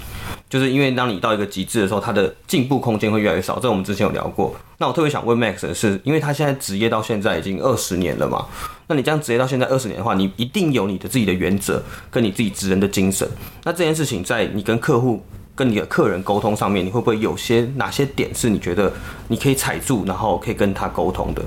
[0.50, 3.60] 就是因为当你到一个极致的时候，它的进步空间会越来越少。
[3.60, 4.56] 这我们之前有聊过。
[4.78, 8.46] 那我特别想问 Max 的是，因为他现在职业到现在已经二十年了嘛？
[8.88, 13.28] 那你这样职业到现在二十年的话，你一定有你的自己的原则，跟你自己职人的精神。
[13.64, 15.22] 那这件事情在你跟客户、
[15.54, 18.92] 跟你的客人沟通上面，你会不会有些哪些点是你觉得
[19.28, 21.44] 你可以踩住，然后可以跟他沟通的？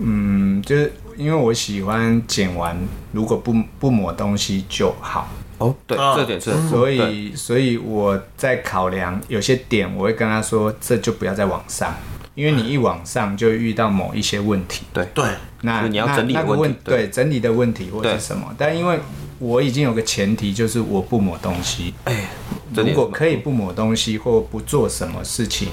[0.00, 2.76] 嗯，就是因为我喜欢剪完，
[3.12, 5.28] 如果不不抹东西就好。
[5.58, 11.94] 哦，对，啊、这点是，所以，所以我在考量有些点，我会跟他说，这就不要在网上，
[12.34, 14.84] 因为你一往上就遇到某一些问题。
[14.92, 15.24] 对对，
[15.62, 18.54] 那你要整理问题，那个问对，对整理的问题或是什么？
[18.56, 18.98] 但因为
[19.38, 21.94] 我已经有个前提，就是我不抹东西。
[22.04, 22.28] 哎，
[22.74, 25.68] 如果可以不抹东西或不做什么事情，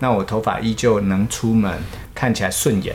[0.00, 1.72] 那我头发依旧能出门，
[2.14, 2.94] 看起来顺眼。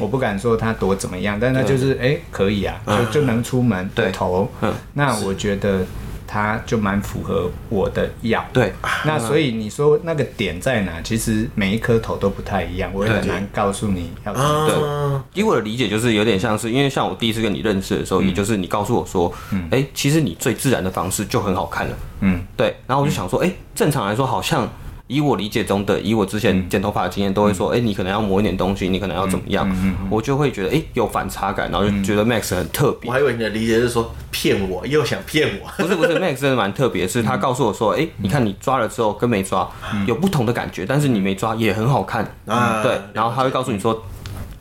[0.00, 4.50] 我不敢说他多怎么样，但他就是哎、欸，可以啊，就就能出门对头。
[4.60, 5.86] 嗯，那我觉得
[6.30, 8.46] 他就蛮符合我的要。
[8.52, 8.72] 对，
[9.04, 11.02] 那所以你说那个点在哪？
[11.02, 15.24] 其实每一颗头都不太一样，我也很难告诉你要怎么做。
[15.34, 19.32] 以我的理解，就是有点像是，因为像我第一次跟你认识的时候，也就是你告诉我说，
[19.70, 21.96] 哎、欸，其实你最自然的方式就很好看了。
[22.20, 22.76] 嗯，对。
[22.86, 24.70] 然后我就想说，哎、欸，正常来说好像。
[25.10, 33.10] 以我理解中的，以我之前剪头发的经验，都会说，哎、欸，你可能要抹一点东西，你可能要怎么样，嗯嗯嗯、我就会觉得，哎、欸，有反差感，然后就觉得 Max 很特别。
[33.10, 35.82] 我还以为你的理解是说骗我，又想骗我。
[35.82, 39.68] 不是不是，Max 真的蛮特别，是他告诉我说，哎、欸，你看你抓了之后跟没抓
[40.06, 42.24] 有不同的感觉，但是你没抓也很好看。
[42.46, 42.96] 嗯，对。
[43.12, 44.00] 然后他会告诉你说。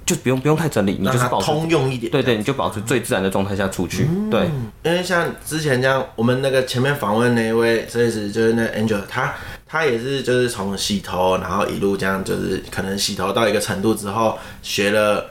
[0.09, 2.11] 就不用不用太整理，你就是保持通用一点。
[2.11, 4.07] 对对，你就保持最自然的状态下出去。
[4.09, 4.49] 嗯、对，
[4.81, 9.35] 因为像之前这样，我们那个前面访问那一位设计师，就是那 Angel，他
[9.67, 15.27] 他也是就是从洗头，然后一路这样，就是可能洗头到一个程度之后，学了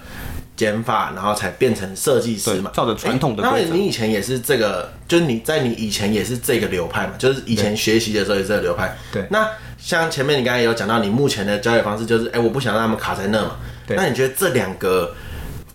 [0.55, 2.71] 剪发，然后才变成设计师嘛。
[2.73, 3.43] 照着传统的。
[3.43, 7.15] 那、欸、你以前也是这个，就是你在你以前也是这个流派嘛？
[7.19, 8.97] 就是以前学习的时候也是这个流派。
[9.13, 9.27] 对。
[9.29, 13.57] 那像前面你刚才有讲到，你目前的教学方式就是，哎、欸，我不想让他们卡在那嘛。
[13.97, 15.15] 那你觉得这两个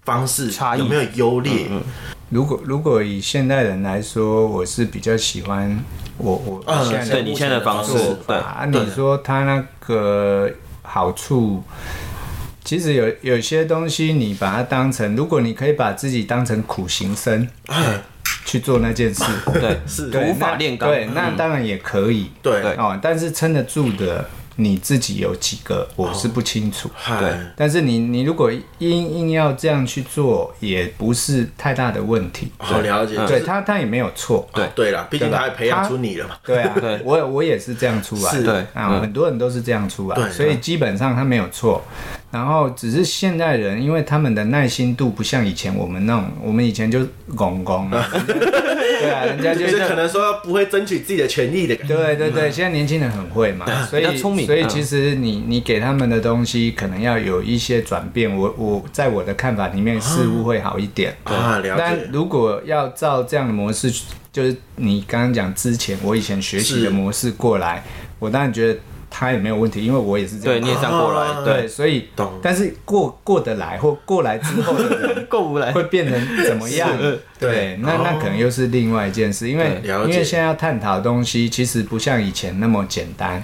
[0.04, 0.80] 方式差异。
[0.80, 1.68] 有没有优劣？
[1.70, 1.82] 嗯嗯、
[2.30, 5.84] 如果如果以现代人来说，我是比较喜欢
[6.18, 7.98] 我我现在你现在的方式。
[8.28, 10.50] 对啊，你说他那个
[10.82, 11.64] 好处，
[12.64, 17.48] 其实有有些东西，你把它当成，如果你可以把自己当成苦行僧
[18.46, 19.24] 去做那件事，
[19.60, 22.62] 对，是土法炼钢，对，那当然也可以，对。
[22.76, 24.30] 哦，但是撑得住的。
[24.56, 26.90] 你自己有几个，我是不清楚。
[27.10, 32.52] Oh, 对，但是你你如果硬硬要这样去做，也不是太大的问题。
[32.58, 34.48] 好了解，对他他也没有错。
[34.54, 36.36] 对对了，毕竟他还培养出你了嘛。
[36.46, 38.32] 对啊，对，我我也是这样出来。
[38.32, 41.84] 是，对啊，很多人都是这样出来，所以基本上他没有错。
[42.32, 47.00] 然后只是现代人，因为他们的耐心度不像以前我们那种，我们以前就
[47.36, 48.08] 拱拱 了。
[48.26, 51.96] 对啊，人家就是可能说不会争取自己的权利的感觉。
[51.96, 54.43] 对对对，现在年轻人很会嘛，所以聪明。
[54.46, 58.34] 所以其实你你给他们的东西可能要有一些转变。
[58.36, 61.16] 我我在我的看法里面似乎会好一点。
[61.24, 61.76] 啊，了解。
[61.78, 63.92] 但如果要照这样的模式，
[64.32, 67.84] 就是你刚刚讲之前我以前学习的模式过来，
[68.20, 68.80] 我当然觉得。
[69.16, 70.60] 他也没有问题，因为我也是这样。
[70.60, 72.08] 对，你也这样过来，对，所以，
[72.42, 76.90] 但是过过得来或过来之后的人 过不来，会变成怎么样？
[77.40, 83.44] 对，那那可能又是另外一件事，因为因为现在要探讨的东西其实不像以前那么简单，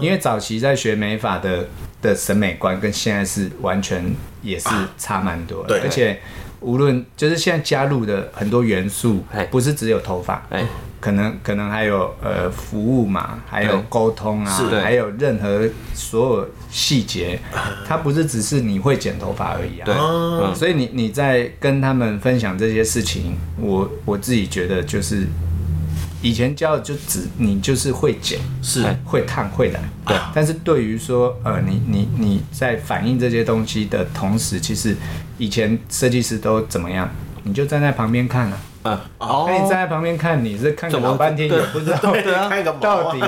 [0.00, 1.66] 因为早期在学美发的
[2.00, 6.20] 的审美观跟现在是完全也是差蛮多的，而且
[6.60, 10.64] 无论就是现在加入的很多元素，不是只有头发，哎，
[11.00, 17.38] 可能可能还有呃服务嘛，还有沟通啊还有任何所有细节，
[17.86, 19.84] 它不是只是你会剪头发而已啊。
[19.84, 25.26] 对，嗯嗯，所以你你在跟他们分享这些事情，我我自己觉得就是
[26.20, 30.16] 以前教的就只你就是会剪，是哎会烫会染，对。
[30.34, 34.96] 但是对于说呃你你你在反映这些东西的同时，其实
[35.38, 37.08] 以前设计师都怎么样？
[37.44, 38.58] 你就站在旁边看啊。
[38.88, 38.98] 嗯，
[39.46, 41.98] 那你站在旁边看，你是看个老半天也不知道
[42.80, 43.20] 到底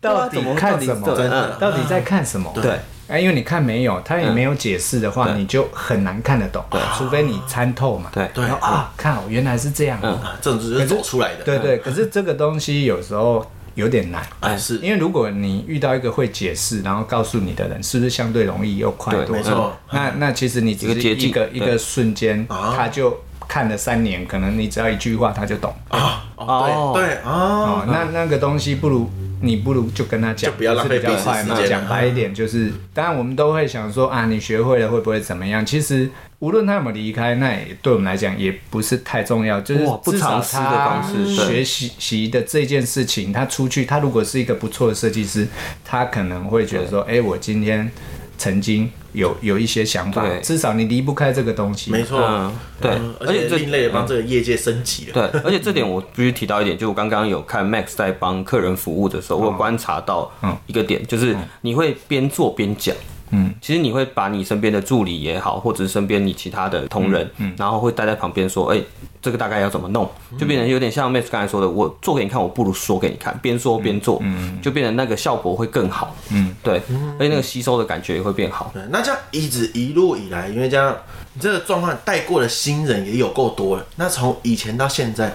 [0.00, 1.56] 到底看什么，到底真的。
[1.60, 2.50] 到底在看什么？
[2.54, 2.78] 对。
[3.08, 5.38] 啊，因为你看没有，他也没有解释的话，对。
[5.38, 6.64] 你就很难看得懂。
[6.70, 8.10] 对，除非你参透嘛。
[8.12, 8.28] 对。
[8.34, 9.98] 然后啊，看哦，原来是这样。
[10.02, 10.12] 嗯。
[10.14, 11.44] 啊这种就是走出来的。
[11.44, 13.44] 对对，可是这个东西有时候
[13.74, 14.76] 有点难，哎，是。
[14.78, 19.36] 因为如果你遇到一个会解释，然后告诉你的人，是不是相对容易又快多？
[19.36, 19.42] 了？
[19.42, 19.76] 没错。
[19.90, 22.72] 那那其实你只是一个一个一个瞬间，啊。
[22.74, 23.14] 他就
[23.52, 25.70] 看了三年，可能你只要一句话他就懂。
[25.88, 29.10] 啊，哦哦，对对啊哦，，那那个东西不如
[29.42, 31.50] 你不如就跟他讲，就不要浪费是比较快嘛。
[31.50, 35.66] 彼此时间讲白一点，就是当然我们都会想说啊，你学会了会不会怎么样？
[35.66, 45.46] 其实无论他有没有离开，那也对我们来讲也不是太重要，就是至少他方式对学习习的这件事情，他出去，他如果是一个不错的设计师，
[45.84, 47.90] 他可能会觉得说，哎，我今天
[48.38, 50.40] 曾经有有一些想法，对。
[50.40, 51.90] 至少你离不开这个东西。
[51.90, 52.20] 没错。
[52.20, 52.90] 嗯，，对。
[52.92, 55.12] 嗯，而而且另类的帮这个业界升级了。
[55.12, 60.30] 对，而且这点我必须提到一点，就我刚刚有看 Max 在帮客人服务的时候，我有观察到
[60.66, 62.94] 一个点，就是你会边做边讲。
[63.32, 68.80] 嗯，其实你会把你身边的助理也好，或者是身边你其他的同仁，嗯然后会待在旁边说，哎、
[69.20, 76.74] 这个大概要怎么弄，就变成有点像 Max 刚才说的，我做给你看，我不如说给你看，边说边做，嗯，就变成那个效果会更好，嗯，对，
[77.18, 80.96] 而且那个吸收的感觉也会变好，对，那这样一直一路以来，因为这样
[81.32, 83.86] 你这个状况带过的新人也有够多了。
[83.96, 85.34] 那从以前到现在，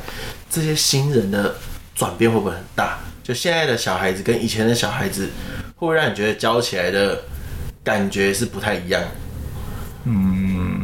[0.50, 1.56] 这些新人的
[1.96, 3.00] 转变会不会很大？
[3.24, 5.26] 就现在的小孩子跟以前的小孩子，
[5.76, 7.22] 会不会让你觉得教起来的
[7.88, 9.02] 感觉是不太一样？
[10.04, 10.12] 嗯，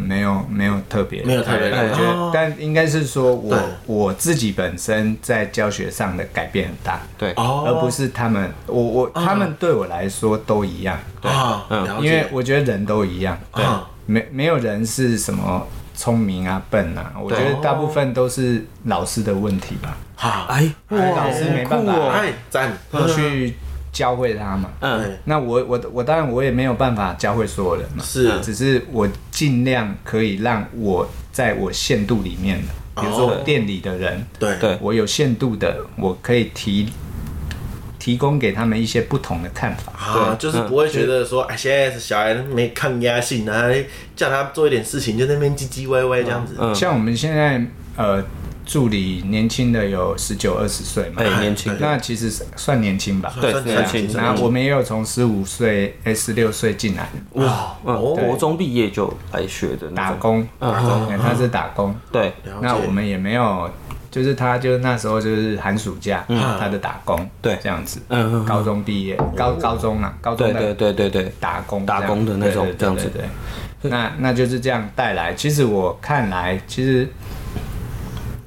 [0.07, 1.99] 没有没有特别，没有特别感觉。
[1.99, 7.65] 哦，但应该是说我我自己本身在教学上的改变很大，对，哦。
[7.67, 13.65] 而不是他们，我我他们对我来说都一样，啊，嗯因为我觉得人都一样，对。
[13.65, 22.77] 啊，没没有人是什么聪明啊笨啊，我觉得大部分都是老师的问题吧，好，哎，哎老师没办法哎，赞，
[23.13, 23.55] 去
[23.93, 24.69] 教会他嘛。
[24.81, 28.41] 嗯，那我我我当然我也没有办法教会所有人嘛，是。
[28.41, 34.57] 只是我尽量可以让我在我限度里面的，比如说我店里的人，对。
[34.57, 34.77] 对。
[34.81, 36.89] 我有限度的，我可以提
[37.99, 39.93] 提供给他们一些不同的看法。
[39.93, 43.69] 啊，就是不会觉得说，哎，现在是小孩没抗压性啊，
[44.15, 46.55] 叫他做一点事情就在那边唧唧歪歪这样子。
[46.59, 46.73] 嗯。
[46.73, 47.63] 像我们现在
[47.95, 48.23] 呃
[48.65, 53.33] 助理年轻的有十九二十岁嘛，对，年轻，那其实算年轻吧。
[53.39, 54.13] 对算年轻。
[54.13, 57.09] 然后我们也有从十五岁、哎十六岁进来。
[57.33, 61.95] 哇，嗯，哦国中毕业就来学的打工，打工，嗯哎他是打工。
[62.11, 63.69] 对，那我们也没有，
[64.09, 66.23] 就是他就那时候就是寒暑假，
[66.59, 67.57] 他的打工，对。
[67.61, 73.91] 这样子，嗯高中毕业，高高中啊，高中对对的对对对，打工打工的那种这样子对对。
[73.91, 75.33] 那那就是这样带来。
[75.33, 77.05] 其实我看来，其实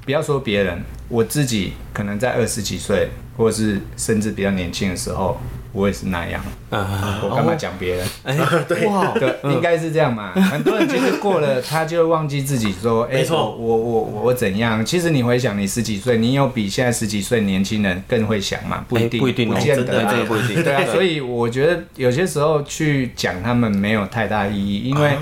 [0.06, 5.36] 不要说别人，我自己可能在二十几岁，或是甚至比较年轻的时候，
[5.72, 6.40] 我也是那样。
[6.70, 8.08] 啊，我干嘛讲别人？
[8.22, 8.38] 哎，
[8.86, 10.32] 哇，对，应该是这样嘛。
[10.32, 14.86] 很多人其实过了，他就会忘记自己说， 哎、我我我我怎样？
[14.86, 18.84] 其实你回想，你十几岁，你有比现在十几岁年轻人更会想吗？
[18.88, 25.16] 不一定，哎不一定哦见得啊真的不一定对啊，所以我觉得有些时候去讲他们没有太大意义，因为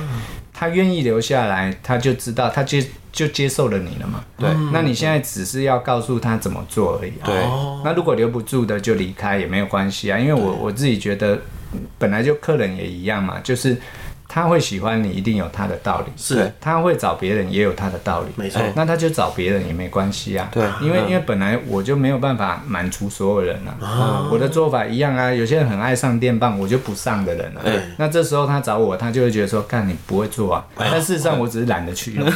[0.53, 4.23] 他愿意留下来，他就知道，他接就接受了你了嘛。
[4.37, 7.25] 对，那你现在只是要告诉他怎么做而已、啊。
[7.25, 11.39] 对哦那如果留不住的就离开也没有关系啊，因为我我自己觉得
[11.99, 13.77] 本来就客人也一样嘛，就是
[14.27, 16.07] 他会喜欢你，一定有他的道理。
[16.17, 18.29] 是他会找别人也有他的道理。
[18.35, 20.49] 没错哎那他就找别人也没关系啊。
[20.51, 24.27] 对因为因为本来我就没有办法满足所有人啊。
[24.33, 27.61] 我的做法一样啊，有些人很爱上电棒，我就不上的人啊。
[27.63, 30.65] 对那这时候他找我，他就会觉得说，干你不会做啊。
[30.77, 32.27] 但事实上我只是懒得去用。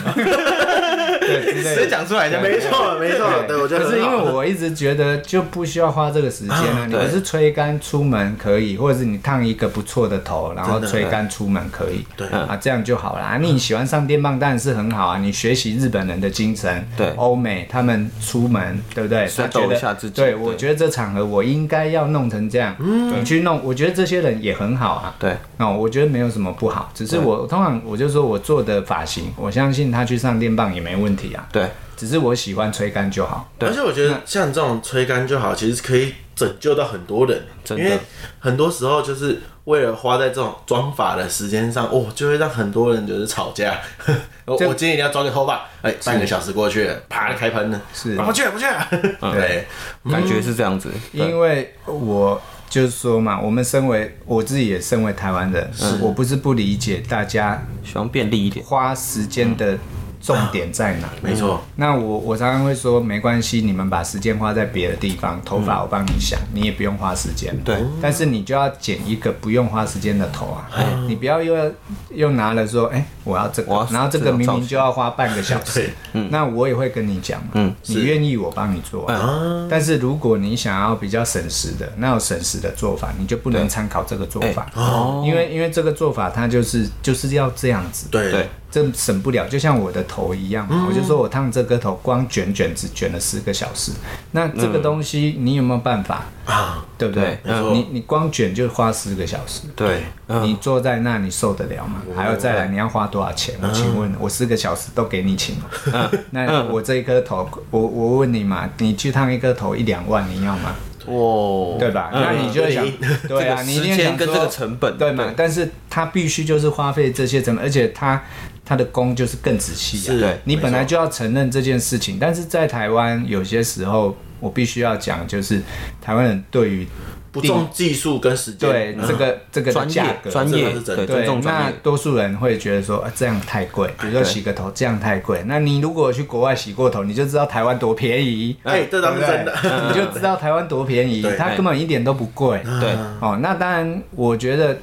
[1.29, 1.75] 对之类的。
[1.75, 12.27] 直接讲出来就没错没错，对，我觉得可是因为我一直觉得就不需要花这个时间啊，你对不是吹干出门可以，或者是你烫一个不错的头，然后吹干出门可以，对。
[12.29, 13.23] 啊，这样就好了。
[13.23, 17.09] 啊，你喜欢上电棒当然是很好啊，你学习日本人的精神，对。
[17.17, 19.29] 欧美他们出门对不对？
[19.37, 25.15] 他觉得对，我觉得这场合我应该要弄成这样，你去弄，我觉得这些人也很好啊。
[25.19, 31.49] 对，哦，我觉得没有什么不好，只是我通常我就说我做的发型，我相信他去上电棒也没问题啊。
[31.53, 33.51] 对，只是我喜欢吹干就好。
[33.61, 37.85] 而且我觉得像这种吹干就好，其实可以拯救到很多人，真的。
[37.85, 37.99] 因为
[38.39, 43.79] 很多时候就是为了花在这种装法的时间上，哦，就会让很多人就是吵架。
[44.47, 48.17] 我今天一定要装个头发，哎，半个小时过去了，啪开喷了，是。
[48.17, 48.89] 啊不去了不去了，
[49.33, 49.67] 对，
[50.11, 50.91] 感觉是这样子。
[51.13, 51.21] 对。
[51.29, 52.41] 因为我
[52.71, 58.65] 就是说嘛，我们身为我自己也身为台湾人，我不是不理解大家喜欢便利一点。
[58.65, 59.77] 花时间的
[60.21, 61.09] 重点在哪。
[61.23, 67.57] 没错，那我我常常会说，没关系，你们把时间花在别的地方，头发我帮你想，你也不用花时间。
[67.65, 70.69] 对，但是你就要剪一个不用花时间的头啊，
[71.07, 71.71] 你不要又要
[72.11, 75.91] 又拿了说，哎、我要这个，然后这个明明就要花半个小时，
[76.31, 77.75] 那我也会跟你讲嘛，嗯。
[77.87, 79.07] 你愿意我帮你做。
[79.07, 88.31] 啊，但是如果你想要比较省时的，那有省时的做法，你就不能参考这个做法，哦，因为因为这个做法它就是就是要这样子，对。
[88.31, 90.87] 对这省不了，就像我的头一样嘛。
[90.89, 93.93] 我就说我烫这个头，光卷卷只卷了十个小时。
[94.33, 96.25] 那这个东西你有没有办法？
[96.45, 97.39] 啊，对不对？
[97.73, 99.63] 你你光卷就花十个小时。
[99.77, 102.03] 对，你嗯，坐在那，你受得了吗？
[102.17, 103.55] 还有再来，你要花多少钱？
[103.63, 106.11] 我请问，我四个小时都给你请吗？
[106.31, 110.75] 那我这一颗头，我我问你嘛，你去烫一颗头一两万，你要吗？
[111.07, 112.11] 哦，对吧？
[112.13, 115.33] 嗯那你就想嗯，对啊，你一定想说时间跟这个成本对嘛？
[115.35, 118.23] 但是它必须就是花费这些成本，而且它
[118.69, 120.13] 它的工就是更仔细啊。
[120.13, 125.63] 是对你本来就要承认这件事情，但是在台湾有些时候，我必须要讲，就是
[126.03, 126.87] 台湾人对于
[127.31, 131.71] 不重技术跟时间，对嗯这个这个专业价格，专业这个是真的对那。
[131.83, 135.43] 多数人会觉得说，啊，这样太贵，比如说洗个头这样太贵。
[135.47, 138.57] 那你如果去国外洗过头，你就知道台湾多便宜。
[138.65, 139.55] 哎，这倒是真的，
[139.89, 142.63] 你就知道台湾多便宜对，它根本一点都不贵。
[142.81, 144.77] 对，哦，那当然，我觉得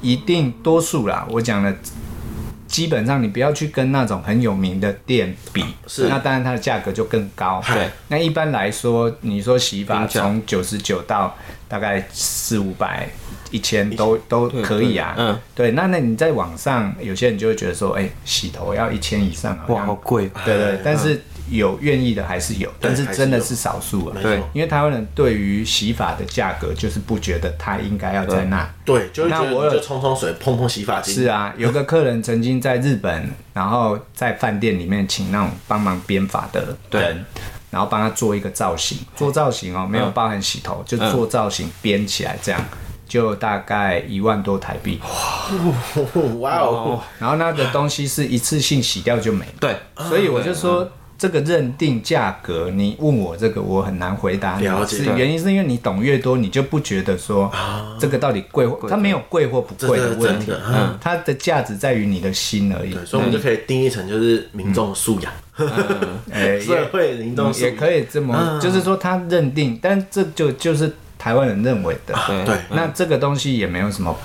[0.00, 1.26] 一定多数啦。
[1.30, 1.74] 我讲了，
[2.70, 7.60] 基本上你不要去跟那种很有名的店比，是那当然它的价格就更高。
[7.66, 13.08] 对，那一般来说，你说洗发从九十九到大概四五百、
[13.50, 15.16] 一千都都可以啊。
[15.18, 20.30] 嗯，对，那那你在网上，有些人就会觉得说，哎、洗头要一千以上，好哇，好贵。
[20.44, 21.20] 对对，但是
[21.50, 24.16] 有愿意的还是有，但是真的是少数啊。
[24.22, 28.68] 对因为台湾人对于洗发的价格就是不觉得它应该要在那。
[28.84, 37.24] 对，就会觉那我有冲冲水，碰碰洗发精，是啊，有个客人曾经在日本，然后在饭店里面请那种帮忙编发的人，
[37.70, 42.64] 然后帮他做一个造型，做造型哦，没有包含洗头，就做造型编起来这样。
[43.10, 45.00] 就大概一万多台币，
[46.38, 49.76] 哇哦，然后那个东西是一次性洗掉就没了，对，
[50.08, 50.88] 所以我就说
[51.20, 54.64] 这个认定价格，你问我这个我很难回答你。
[54.64, 54.96] 了解。
[54.96, 57.52] 是原因是因为你懂越多，你就不觉得说
[57.98, 60.50] 这个到底贵或它没有贵或不贵的问题。
[60.66, 62.94] 嗯，它的价值在于你的心而已。
[62.94, 65.30] 对，所以我们就可以定义成就是民众素养，
[66.32, 67.70] 哎，社会民众素养。
[67.70, 72.14] 也可以这么，就是说他认定，但这就就是台湾人认为的。
[72.26, 72.46] 对。
[72.46, 74.16] 对，那这个东西也没有什么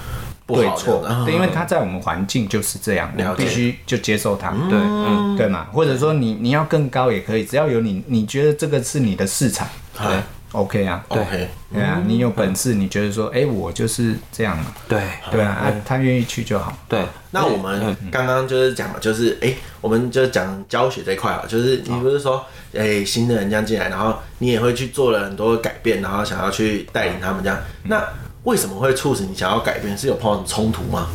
[0.45, 1.01] 不好对错。
[1.01, 5.67] 的，因为它在我们环境就是这样，我们了解必须就接受它，对，嗯，对嘛？
[5.71, 9.67] 或者说你你要更高也可以，只要有你你觉得这个是你的市场
[9.97, 10.05] 对
[10.51, 16.77] ，OK 啊，，OK，对啊，你有本事，你觉得说，哎，我就是这样嘛，对，对啊，啊他愿意去就好。
[16.87, 28.01] 对，那我们刚刚就是讲嘛，就是哎、欸，我们就讲教学这一块啊，就是你不是说哎、欸、新的人这样进来，然后你也会去做了很多改变，然后想要去带领他们这样，那
[28.45, 29.97] 为什么会促使你想要改变？
[29.97, 31.07] 是有碰到什么冲突吗？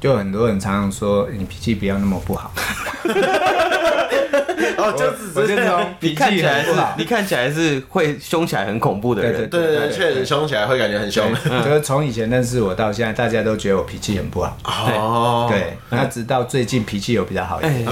[0.00, 2.50] 就很多人常常说，你脾气不要那么不好。
[4.82, 11.32] 哦，就只是是从你脾气看起来是很不好，你看起来是会凶起来很恐怖的人，对对对对，确实凶起来会感觉很凶。
[11.64, 14.56] 就是从以前认识我到现在，大家都觉得我脾气很不好。
[14.64, 17.84] 哦，对，那直到最近脾气有比较好一点。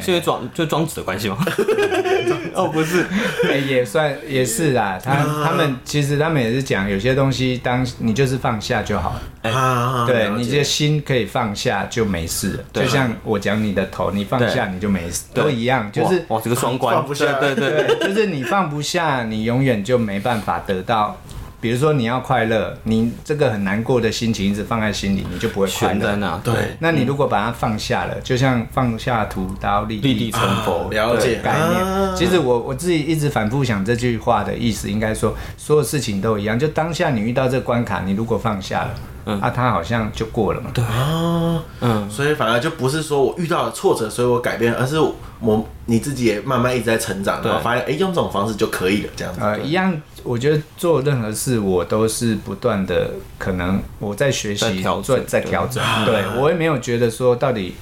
[0.00, 1.36] 是因为庄就庄子的关系吗？
[2.54, 3.06] 哦，不是，
[3.48, 4.98] 哎，也算也是啦。
[5.02, 9.50] 他他们其实他们也是讲，有些东西当你就是放下就好了。
[9.50, 12.64] 啊，对，你这心可以放下就没事了。
[12.72, 15.89] 对就像我讲你的头，你放下你就没事，都一样。
[15.90, 17.32] 就是哇，哇这个双关，放不下。
[17.34, 21.16] 对对对对，对，就是你放不下，你永远就没办法得到
[21.60, 26.40] 比如说你要快乐，你这个很难过的心情一直放在心里，你就不会快乐。
[26.42, 31.84] 对那你如果把它放下了，就像放下屠刀，立立地成佛的了解概念。
[31.84, 38.90] 啊其实我我自己一直反复想这句话的意思，应该说所有事情都一样，就当下你遇到这个关卡，你如果放下了，
[39.26, 40.70] 嗯啊，他好像就过了嘛。
[40.74, 44.98] 对，啊，嗯，所以反而就不是说我遇到了挫折，所以我改变，而是
[45.40, 49.40] 我你自己也慢慢一直在成长，对然后发现哎、欸，用这种方式就可以了，这样子。
[49.40, 55.82] 呃，一样，我觉得做任何事我都是不断的，可能我在学习，在调整做在调整。
[56.04, 57.74] 对我也没有觉得说到底。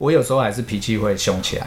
[0.00, 1.66] 我有时候还是脾气会凶起来，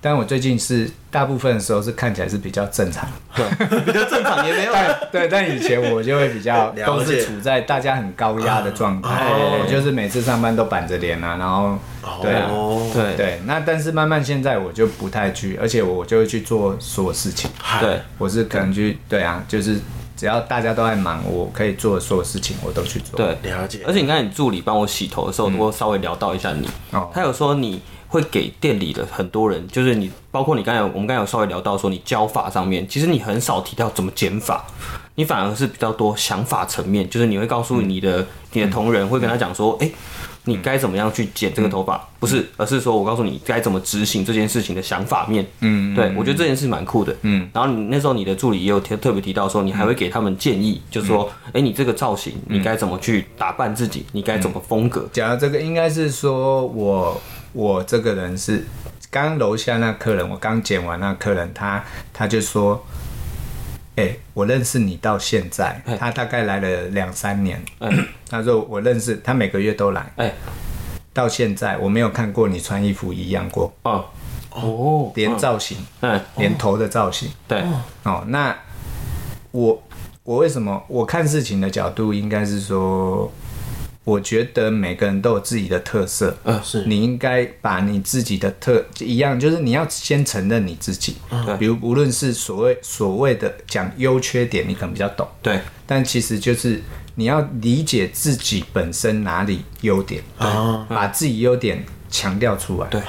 [0.00, 3.44] 但我最近是大部分的时候是看起来是比较正常，对，
[3.84, 4.72] 比较正常也没有。
[4.72, 9.66] 但对，但以前我就会比较都是处在大家很高压的状态，哦。
[9.70, 11.78] 就是每次上班都板着脸啊，然后
[12.22, 13.14] 对啊，哦对。
[13.14, 19.78] 对，那但是慢慢现在我就不太去，而且我就会去做所有事情，对，我是可能去对啊，就是
[20.16, 23.80] 只要大家都在忙，我可以做的所有事情我都去做，对，了解。
[23.86, 27.10] 而且你看，你助理帮我洗头的时候，我稍微聊到一下你，哦。
[27.12, 34.64] 他有说你会给店里的很多人，就是你，包括你刚才我们刚才有稍微聊到说，你教法上面，其实你很少提到怎么减法，
[35.16, 39.90] 你反而是比较多想法层面，就是你会告诉你的、你的同仁，会跟他讲说，哎、
[40.48, 45.44] 你该怎么样去剪这个头发，不是，而是说我告诉你该怎么执行这件事情的想法面。
[45.60, 47.14] 嗯，对我觉得这件事蛮酷的。
[47.22, 55.08] 嗯，然后你那时候你的助理也有特特别提到说，你还会给他们建议，就是说，哎，你这个造型你该怎么去打扮自己，你该怎么风格。
[55.12, 57.20] 讲到这个，应该是说我
[57.52, 58.64] 我这个人是
[59.10, 62.80] 刚刚楼下那客人，我刚剪完那客人，他他就说，
[63.96, 67.60] 哎、我认识你到现在，他大概来了两三年。
[68.28, 70.12] 他说我认识他，每个月都来。
[70.16, 70.32] 哎，
[71.12, 74.04] 到现在我没有看过你穿衣服一样过，哦，
[74.50, 77.30] 哦，连造型，嗯，连头的造型。
[77.48, 77.64] 对，
[78.02, 78.54] 哦，那
[79.52, 79.82] 我
[80.24, 83.32] 我为什么我看事情的角度应该是说，
[84.06, 86.60] 我觉得每个人都有自己的特色，嗯。
[86.62, 86.84] 是。
[86.86, 91.58] 你应该把你自己的特一样，就是你要先承认你自己，嗯。
[91.58, 96.80] 比如无论是所谓所谓的讲优缺点，你可能比较懂，对，但其实就是
[97.16, 103.02] 你要理解自己本身哪里优点，啊，把自己优点强调出来，对，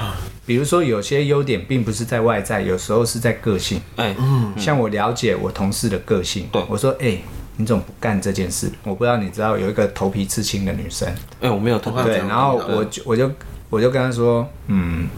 [0.44, 3.80] 比如说有些优点并不是在外在，有时候是在个性。
[3.94, 6.60] 哎，嗯像我了解我同事的个性，对。
[6.68, 7.18] 我说，哎、
[7.60, 8.70] 你怎么不干这件事？
[8.84, 13.30] 我不知道你知道有一个头皮刺青的女生，哎，我没有头发对，然后我就我就
[13.68, 15.08] 我就跟她说，嗯，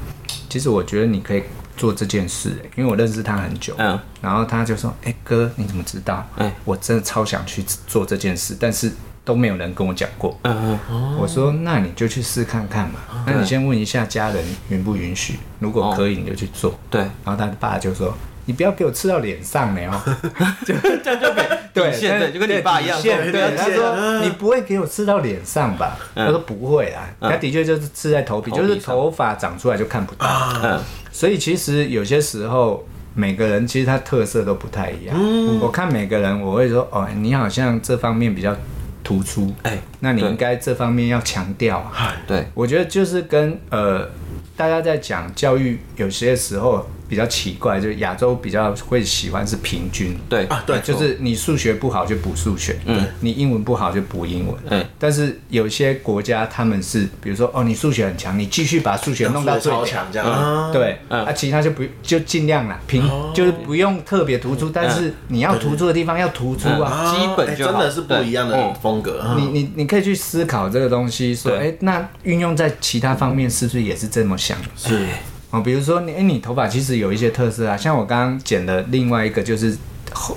[0.49, 1.43] 其实我觉得你可以
[1.77, 6.27] 做这件事、欸因为我认识她很久，嗯，然后她就说，哎、哥，你怎么知道？
[6.39, 8.91] 哎我真的超想去做这件事，但是
[9.23, 10.37] 都没有人跟我讲过。
[10.43, 13.01] 嗯嗯，我说，那你就去试看看嘛。
[13.27, 16.75] 那你先问一下家人允不允许，如果可以，你就去做。
[16.89, 18.17] 对，然后他爸就说
[18.47, 20.17] ：“你不要给我吃到脸上呢哦。
[20.67, 25.97] ”就这样就给对，底线对就跟你爸一样对，对他说嗯你不会给我吃到脸上吧？
[26.15, 30.27] 他说不会啦，他的确就是刺在头皮，就是头发长出来就看不到。
[30.63, 30.81] 嗯，
[31.13, 32.87] 所以其实有些时候。
[33.13, 35.17] 每个人其实他特色都不太一样。
[35.61, 38.57] 我看每个人，我会说哦，你好像这方面比较
[39.03, 42.15] 突出，哎，那你对应该这方面要强调啊。
[42.25, 44.09] 对，我觉得就是跟呃，
[44.57, 61.25] 大家在讲教育，有些时候比较奇怪，就是亚洲比较会喜欢是平均，对，啊，对，就是你数学不好就补数学，嗯，你英文不好就补英文，嗯但是有些国家他们是，比如说哦，你数学很强，你继续把数学弄到最强，这样，啊，对，嗯。
[61.25, 63.03] 啊，其他就不就尽量啦，平
[63.35, 66.89] 就是不用特别突出，但是你要突出的地方要突出啊。
[66.89, 69.21] 啊基本真的是不一样的风格。
[69.21, 69.35] 啊。
[69.37, 74.57] 你你你可以去思考这个东西，说，哎、对那运用在其他方面是不是也是这么想？
[74.77, 75.07] 是，
[75.51, 79.77] 哦，比如说你，哎、你头发其实有一些特色啊，像我刚刚剪的另外一个就是
[80.13, 80.37] 后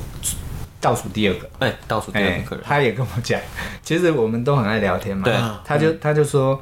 [0.82, 3.40] 倒数第二个，哎，倒数第哎、二个客人，他也跟我讲，
[3.84, 5.36] 其实我们都很爱聊天嘛，对。
[5.64, 6.60] 他就他就说，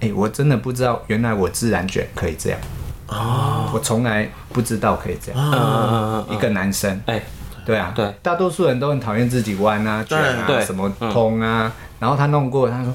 [0.00, 2.60] 哎、我真的不知道，原来我自然卷可以这样，
[3.08, 7.20] 哦，我从来不知道可以这样，嗯嗯嗯一个男生，哎，
[7.66, 8.14] 对啊，对。
[8.22, 12.94] 大多数人都很讨厌自己弯啊、卷啊、什么通啊，然后他弄过，他说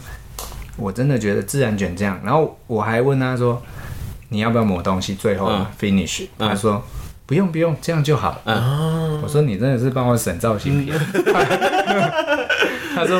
[0.77, 3.61] 我真的觉得自然卷这样，然后我还问他说
[4.29, 5.15] 你要不要抹东西？
[5.15, 6.83] 最后嗯 finish，、他说
[7.25, 8.41] 不用不用，这样就好了。
[8.45, 10.97] 嗯我说你真的是帮我省造型片。
[12.95, 13.19] 他说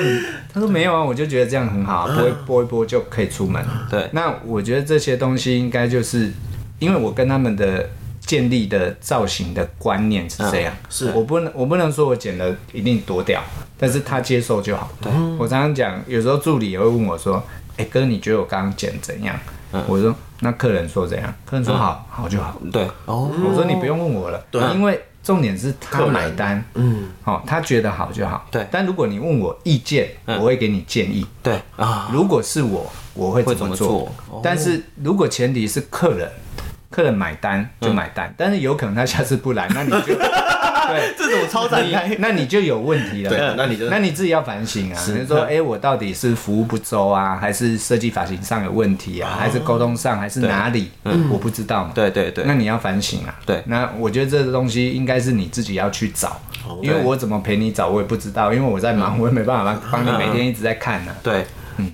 [0.54, 3.64] 他说没有啊，我就觉得这样很好啊，拨一拨一拨就可以出门。
[3.90, 6.32] 对那我觉得这些东西应该就是
[6.80, 7.90] 因为我跟他们的
[8.22, 13.44] 建立的造型的观念是这样，是我不能我不能说我剪的一定多屌，
[13.78, 14.90] 但是他接受就好。
[15.02, 17.44] 对，我常常讲，有时候助理也会问我说
[17.78, 19.38] ：“哎、哥，你觉得我刚刚剪怎样？”
[19.88, 22.56] 我说：“那客人说怎样？”客人说好：“好就好。
[22.72, 24.62] 对，哦，我说：“你不用问我了，对。
[24.74, 28.46] 因为重点是他买单，嗯，哦，他觉得好就好。
[28.52, 28.68] 对。
[28.70, 30.38] 但如果你问我意见，嗯。
[30.40, 31.26] 我会给你建议。
[31.42, 31.60] 对。
[31.76, 33.88] 啊，如果是我，我会会怎么做？
[33.88, 34.38] 么做？
[34.38, 34.42] 哦。
[34.44, 36.30] 但是如果前提是客人，
[36.92, 40.14] 客人买单就买单，但是有可能他下次不来，那你就
[40.88, 43.30] 对，这种超展开，那你就有问题了。
[43.30, 50.92] 对，那你就那你自己要反省啊，你说，哎、我到底是服务不周啊，还是设计发型上有问题啊，还是沟通上，还是哪里？
[51.04, 51.30] 嗯。
[51.32, 51.92] 我不知道嘛。
[51.94, 52.44] 对对对。
[52.46, 53.36] 那你要反省啊。
[53.46, 53.62] 对。
[53.68, 56.40] 那我觉得这个东西应该是你自己要去找，
[56.82, 61.18] 因为我怎么陪你找，我也不知道，因为我在忙，我也没办法帮帮你每天一直在看呢、啊。
[61.24, 61.46] 对，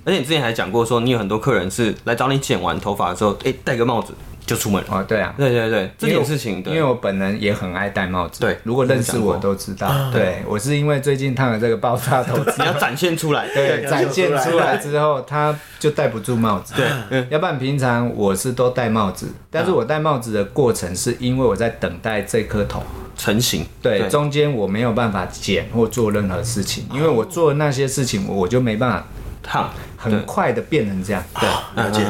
[0.06, 4.14] 而且你之前还讲过说，你有很多客人是来找你剪完头发的时候，哎，戴个帽子
[4.52, 4.88] 就出门了。
[4.90, 5.34] 哦，对啊。
[5.38, 8.42] 对对对，这因为我件事情，因为我本人也很爱戴帽子。
[8.42, 10.12] 对如果认识我都知道。
[10.12, 16.74] 对，我是因为最近烫了这个爆炸头， 你要展现出来，对，展现出来之后，他就戴不住帽子。
[16.76, 22.84] 对，要不然平常我是都戴帽子，但是我戴帽子的过程是因为我在等待这颗头。
[23.18, 23.64] 成型。
[23.84, 29.06] 对，中间我没有办法剪或做任何事情，因为我做的那些事情，我就没办法
[29.44, 31.24] 烫，很快的变成这样。
[31.40, 32.02] 对，了解。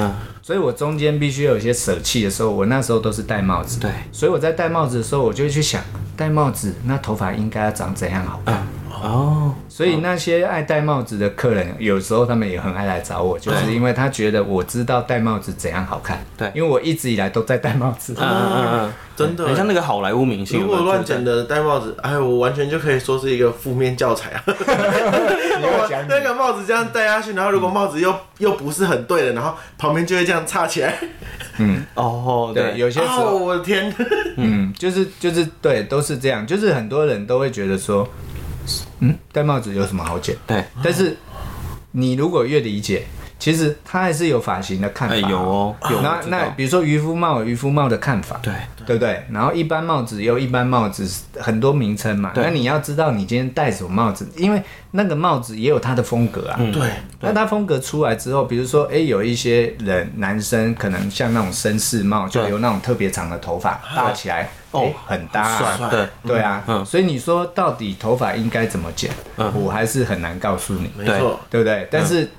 [0.51, 3.79] 所以我中间必须有一些舍弃的时候，我那时候都是戴帽子。
[3.79, 5.81] 对，所以我在戴帽子的时候，我就会去想，
[6.17, 8.67] 戴帽子那头发应该要长怎样好看。
[9.01, 16.23] 哦，所以那些爱戴帽子的客人，有时候他们也很爱来找我，就是因为他觉得我知道戴帽子怎样好看。
[16.37, 18.13] 对因为我一直以来都在戴帽子。
[18.17, 20.61] 嗯嗯嗯，真的很像那个好莱坞明星。
[20.61, 24.43] 如果乱剪的戴帽子，哎，我完全就可以说是一个负面教材啊！
[25.61, 30.95] 要讲你那个帽子这样戴下去，然后如果帽子又又不是很对的，然后旁边就会这样插起来。
[31.57, 33.93] 嗯哦，对，有些时候，哦，我的天！
[34.37, 38.07] 嗯，就是就是对，都是这样，就是很多人都会觉得说，
[39.01, 40.35] 嗯，戴帽子有什么好剪？
[40.47, 41.17] 对，但是
[41.91, 43.03] 你如果越理解，
[43.37, 45.15] 其实他还是有发型的看法。
[45.15, 48.53] 哎有哦有那那比如说渔夫帽有渔夫帽的看法，对
[48.85, 49.25] 对不对？
[49.31, 52.31] 然后一般帽子也有一般帽子很多名称嘛。
[52.35, 56.57] 对那你要知道你今天戴什么帽子，因为那个帽子也有它的风格啊。
[56.59, 56.91] 嗯对，
[57.21, 71.39] 那它风格出来之后，比如说，哎、有一些人男生可能像那种绅士帽，就对有那种特别长的头发搭起来，哦、哦很搭、对，对啊，嗯所以你说到底头发应该怎么剪，嗯我还是很难告诉你，没错。
[71.49, 71.61] 对。
[71.61, 71.87] 不对？
[71.91, 72.29] 但是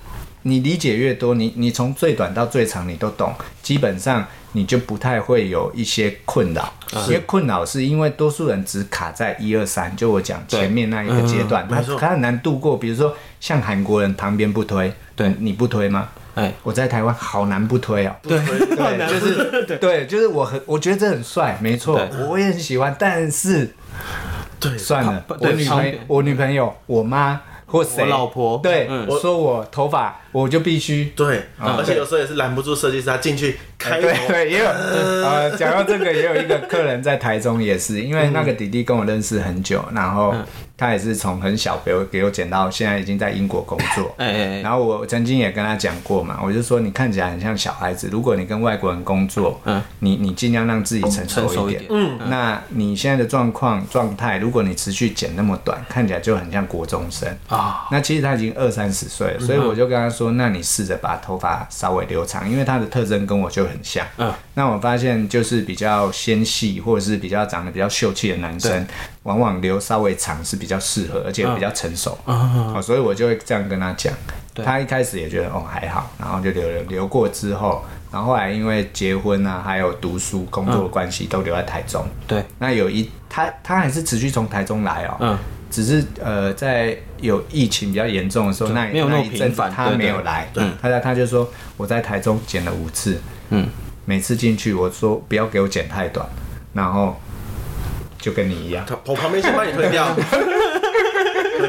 [0.42, 6.72] 你理解越多，你你从最短到最长你都懂，基本上你就不太会有一些困扰，
[7.06, 11.68] 因为困扰是因为多数人只卡在一二三，就我讲前面那一个阶段，
[11.98, 12.76] 他很难度过。
[12.76, 15.32] 比如说像韩国人旁边不推，对。
[15.38, 16.08] 你不推吗？
[16.34, 23.74] 哎，我在台湾好难不推哦、 对，对，就是对，就是我很我觉得这很帅，没错，我也很喜欢，但是
[24.58, 28.88] 对，算了，我女朋友我女朋友、我妈或谁，我老婆对，
[29.20, 31.12] 说我头发，我就必须。
[31.14, 40.34] 对，而且有时候也是拦不住设计师，他进去开头，对对，也有呃，讲到这个，也有一个客人在台中也是，因为那个弟弟跟我认识很久，然后
[40.76, 44.14] 他也是从很小给我给我剪到现在已经在英国工作。
[44.16, 49.82] 哎哎哎，然后我曾经也跟他讲过嘛，我就说你看起来很像小孩子，如果你跟外国人工作，嗯。
[49.98, 51.28] 你你尽量让自己成熟一点。
[51.28, 57.28] 成熟一点，嗯，那你现在的状况状态，如果你持续剪那么短，看起来就很像国中生。
[57.48, 57.86] 啊。
[57.90, 64.06] 那其实他已经二三十岁了，所以我就跟他说，那你试着把头发稍微留长，因为他的特征跟我就很像。
[64.16, 68.86] 嗯，那我发现就是比较纤细或者是比较长得比较秀气的男生，
[69.24, 72.16] 往往留稍微长是比较适合，而且比较成熟。
[72.26, 72.74] 嗯。
[72.74, 74.14] 哦，所以我就会这样跟他讲。
[74.54, 82.04] 他一开始也觉得哦还好，然后就留了留过之后，然后后来因为结婚啊，还有读书工作的关系，都留在台中。
[82.26, 85.38] 对，那有一他他还是持续从台中来哦，嗯，
[85.72, 90.48] 只是呃在有疫情比较严重的时候，那没有那一阵子他没有来，
[90.80, 93.18] 他他他就说我在台中剪了五次，
[93.48, 93.66] 嗯，
[94.04, 96.28] 每次进去我说不要给我剪太短，
[96.74, 97.18] 然后
[98.18, 100.14] 就跟你一样，他我旁边先帮你推掉，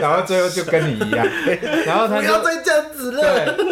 [0.03, 1.25] 然后最后就跟你一样，
[1.87, 3.21] 然后他就不要再这样子了，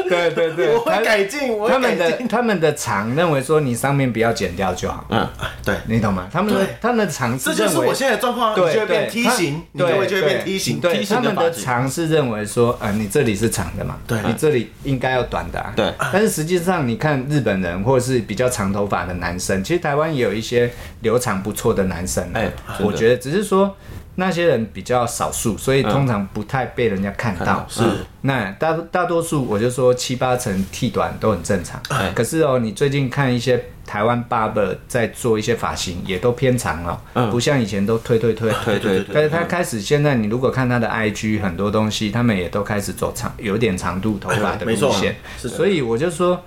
[0.09, 1.91] 对对对对，我会改进，我他们。
[1.97, 5.27] 的他们的厂认为说你上面不要剪掉就好，嗯，
[5.65, 6.29] 对，你懂吗？
[6.31, 10.79] 他们的他们的厂是这就是我现在的状况，就会变梯形，你就对会就会变梯形。
[10.79, 14.17] 对，他们的长是认为说，啊，你这里是长的嘛，对。
[14.25, 15.93] 你这里应该要短的、啊，对。
[16.13, 20.71] 但是实际上，你看日本人或者是比较长头发的男生，其实台湾也有一些
[21.01, 23.75] 留长不错的男生、啊，哎我觉得只是说
[24.15, 27.65] 那些人比较少数，所以通常不太被人家看到。
[27.69, 27.83] 是。
[28.21, 31.81] 那大大多数，我就说七八成剃短都很正常。
[31.89, 32.11] 哎。
[32.15, 37.29] 可是哦，你最近看一些台湾 barber 在做一些发型，也都偏长了、嗯。
[37.31, 38.33] 不像以前都推推
[39.13, 45.15] 但是他开始现在，你如果看他的 IG 很多东西，他们也都开始走长，有点长度头发的路线。
[45.37, 46.39] 所以我就说，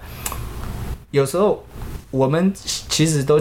[1.10, 1.64] 有时候
[2.10, 3.40] 我们其实都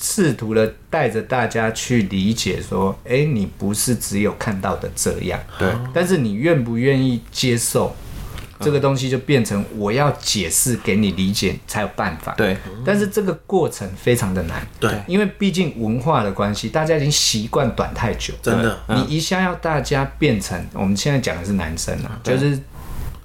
[0.00, 7.94] 试图的带着大家去理解说，哎、欸，你不是只有看到的这样，对，但是你愿不愿意接受？
[8.60, 12.32] 这个东西就变成我要解释给你理解才有办法。
[12.36, 14.64] 对，但是这个过程非常的难。
[14.78, 18.32] 对，因为毕竟文化的关系，大家已经习惯短太久。
[18.40, 22.56] 真的，你一下要大家变成我们现在讲的是男生啊，就是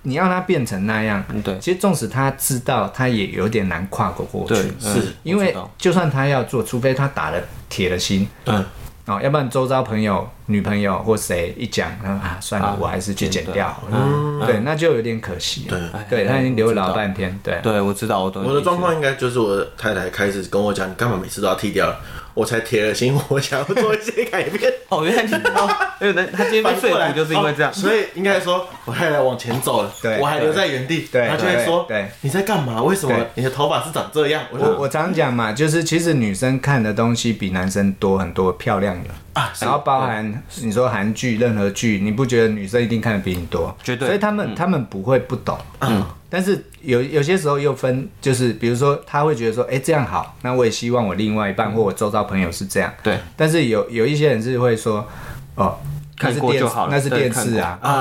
[0.08, 1.24] 你要他变成那样。
[1.44, 4.56] 对，其实纵使他知道，他也有点难跨过过去。
[4.80, 8.28] 是因为就算他要做，除非他打了铁了心。
[8.46, 8.66] 嗯。
[9.08, 13.74] 哦，要不然周遭朋友、女朋友或谁一讲，啊，算了，啊、我还是去剪掉。
[13.90, 15.62] 嗯，对，那就有点可惜。
[15.62, 15.80] 对，
[16.10, 17.40] 对他已经留了老半天。
[17.42, 21.98] 对，对我知道，我我的状况应该就是我的太太开始跟我讲，你干嘛每次都要剃掉了？
[22.38, 24.72] 我才铁了心，我想要做一些改变。
[24.90, 25.68] 哦，原来你哦，
[26.00, 31.08] 因为他今天被说服就是因为这样，所以应该说我太太往前走了，我还留在原地。
[31.12, 32.84] 对，他就会说，对，你在干嘛？
[32.84, 34.44] 为什么你的头发是长这样？
[34.52, 43.76] 我我常讲嘛，就是其实女生看的东西比男生多很多，漂亮的啊，然后包含你说韩剧，任何剧，你不觉得女生一定看的比你多？
[43.84, 44.08] 绝对。
[44.08, 46.06] 所以他们他们不会不懂，嗯。
[46.30, 52.94] 但是有有些时候又分，就是比如说他会觉得说，哎、欸，这样好，那我也希望我另外一半或我周遭朋友是这样。
[53.02, 53.18] 对。
[53.36, 55.08] 但是有有一些人是会说，
[55.56, 55.78] 哦，
[56.18, 57.92] 看过就好了，那是电视啊啊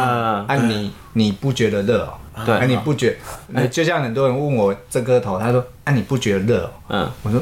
[0.48, 0.56] 啊！
[0.56, 2.44] 你你不觉得热哦？
[2.44, 2.54] 对。
[2.56, 3.16] 啊，你不觉？
[3.54, 6.70] 欸、就像很多人问我这颗头，他说，啊，你不觉得热哦？
[6.88, 7.10] 嗯。
[7.22, 7.40] 我说，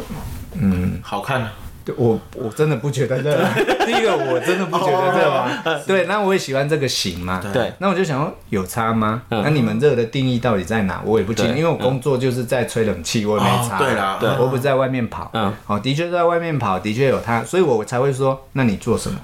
[0.55, 1.53] 嗯，好看啊。
[1.97, 3.37] 我我真的不觉得热，
[3.85, 5.63] 第一个我真的不觉得热啊。
[5.87, 7.43] 对，那我也喜欢这个型嘛。
[7.53, 9.23] 对，那我就想说有差吗？
[9.29, 11.03] 那你们热的定义到底在哪？
[11.05, 13.79] 我也不清楚，因为我工作就是在吹冷气，我也没差。
[13.79, 15.31] 对啦，对，我不在外面跑。
[15.35, 19.19] 嗯，好，的确在外面跑，的确有它，所以我才会说，那你做什么？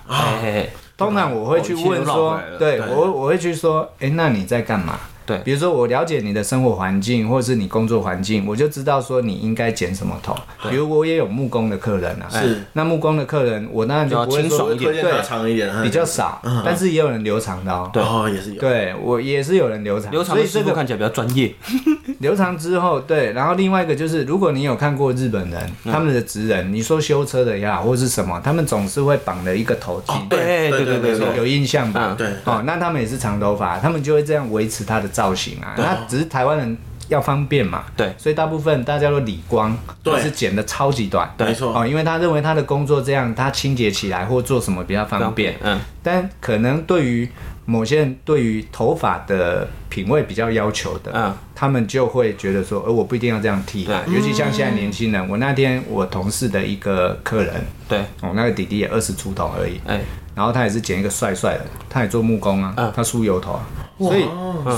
[0.97, 4.99] 通常我会去问说，对我我会去说，哎，那你在干嘛？
[5.31, 10.37] 对，比如说我了解你的生活环境，或者是你工作环境，我就知道说你应该剪什么头。
[10.69, 17.89] 比如我也有木工的客人啊，是那木工的客人，我当然就不会说对长一点，比较少，但是也有人留长的哦。
[17.93, 18.03] 对，
[18.35, 18.61] 也是有。
[18.61, 21.55] 对我也是有人留长，留长所以这个看起来比较专业。
[22.19, 30.29] 留长之后，对，然后另外一个就是，如果你有看过日本人他们的职人，你说修车的也好，或是什么，他们总是会绑了一个头巾。
[30.29, 32.17] 对对对对对，有印象吧？
[32.19, 32.27] 对。
[32.45, 35.09] 哦，那他们也是长头发，他们就会这样维持他的。
[35.21, 41.79] 造型啊，那只是台湾人要方便嘛，对，所以大部分大家都理光，都是剪的超级短，没错。
[41.79, 47.29] 哦，因为他认为他的工作这样，他清洁起来或做什么比较方便，嗯，但可能对于
[47.67, 57.55] 某些人对于头发的品味比较要求的，嗯，他们就会觉得说，呃，我不一定要这样剃，啊，尤其像现在年轻人，我那天我同事的一个客人，
[57.87, 60.01] 对，哦，那个弟弟也二十出头而已，哎，
[60.35, 63.67] 然后他也是剪一个帅帅的，他也做木工啊，他梳油头啊。
[64.01, 64.25] 所以，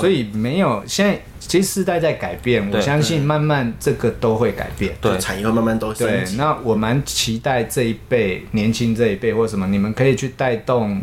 [0.01, 0.83] 所以没有。
[0.87, 4.93] 现在其实时代在改变，我相信慢慢这个都会改变。
[5.01, 6.25] 对，产业会慢慢都对。
[6.37, 11.01] 那我蛮期待这一辈年轻这一辈或什么，你们可以去带动，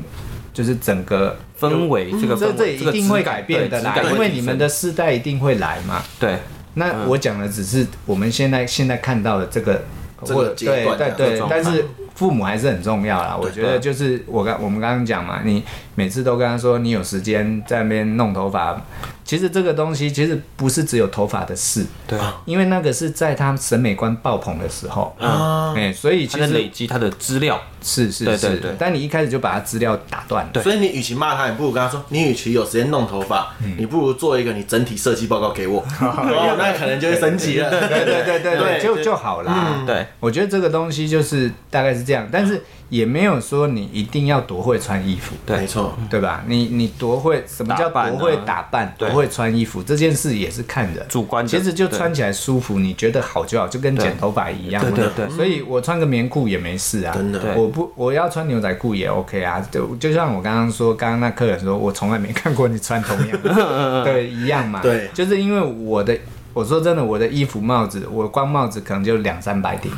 [0.54, 2.12] 就是整个氛围。
[2.12, 6.04] 这个这这一定会改变的啦，因为你们的世代一定会来嘛。
[6.20, 6.38] 对。
[6.74, 9.82] 那我讲的只是我们现在现在看到的这个，
[10.18, 11.86] 或对对对，但是。
[12.20, 15.64] 父母还是很重要啦，我觉得就是我刚我们刚刚讲嘛，你
[15.96, 18.82] 每次都跟他说你有时间在那边弄头发。
[19.30, 27.62] 其实这个东西其实不是只有头发的事，对，因为那个是在他审美观爆棚的时候，嗯，哎，所以其实累积他的资料。
[27.82, 39.84] 是是是，但你一开始就把他资料打断，对，所以你与其骂他，你不如跟他说，你与其有时间弄头发，你不如做一个你整体设计报告给我， 那可能就会升级了，对对对对对，就就好啦。
[39.88, 42.62] 对，我觉得这个东西就是大概是这样，但是。
[42.90, 46.44] 也没有说你一定要多会穿衣服，对，没错，对吧？
[46.48, 48.96] 你你多会，什么叫多会打扮？
[48.98, 51.46] 多会穿衣服这件事也是看人，主观。
[51.46, 54.84] 其实就穿起来舒服，你觉得好就好，就跟剪头发一样。
[54.84, 55.30] 对对对。
[55.36, 57.40] 所以我穿个棉裤也没事啊，真的。
[57.56, 59.60] 我不，我要穿牛仔裤也 OK 啊。
[59.72, 64.82] 就就像我刚刚说，刚刚那客人说，我从来没看过你穿同样的， 对，一样嘛。
[64.82, 66.18] 对，就是因为我的，
[66.54, 69.92] 我说真的，我的衣服、帽子，我光帽子可能就两三百顶。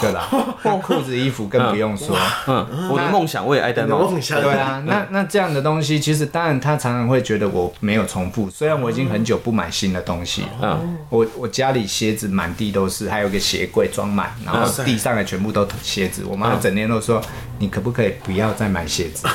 [0.00, 0.28] 对吧？
[0.82, 2.16] 裤子、衣服更不用说。
[2.46, 4.14] 嗯，我的梦想我也爱戴帽子。
[4.40, 8.50] 对啊，那那这样的东西，其实当然他常常会觉得我没有重复。
[8.50, 16.24] 虽然我已经很久不买新的东西，嗯，我我家里鞋子满地都是，还有个鞋柜装满，然后地上的全部都鞋子。
[16.28, 17.22] 我妈整天都说，
[17.58, 19.26] 你可不可以不要再买鞋子？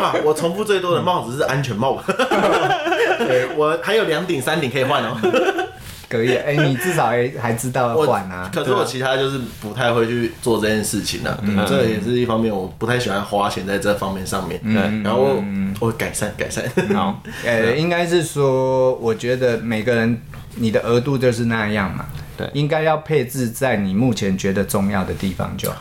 [0.00, 2.02] 哇，我重复最多的帽子是安全帽。
[3.18, 5.16] 对，我还有两顶、三顶可以换哦。
[6.08, 8.50] 可以，哎，你至少还还知道管啊。
[8.52, 11.38] 可是我其他就是不太会去做这件事情呢。
[11.68, 14.60] 这也是一方面，我不太喜欢花钱在这方面上面。
[14.62, 15.42] 嗯，然后
[15.80, 16.64] 我改善改善。
[16.94, 20.20] 好， 呃，应该是说，我觉得每个人
[20.56, 22.04] 你的额度就是那样嘛。
[22.36, 22.48] 对。
[22.52, 25.78] 应该要配置在你目前觉得重要的地方就好。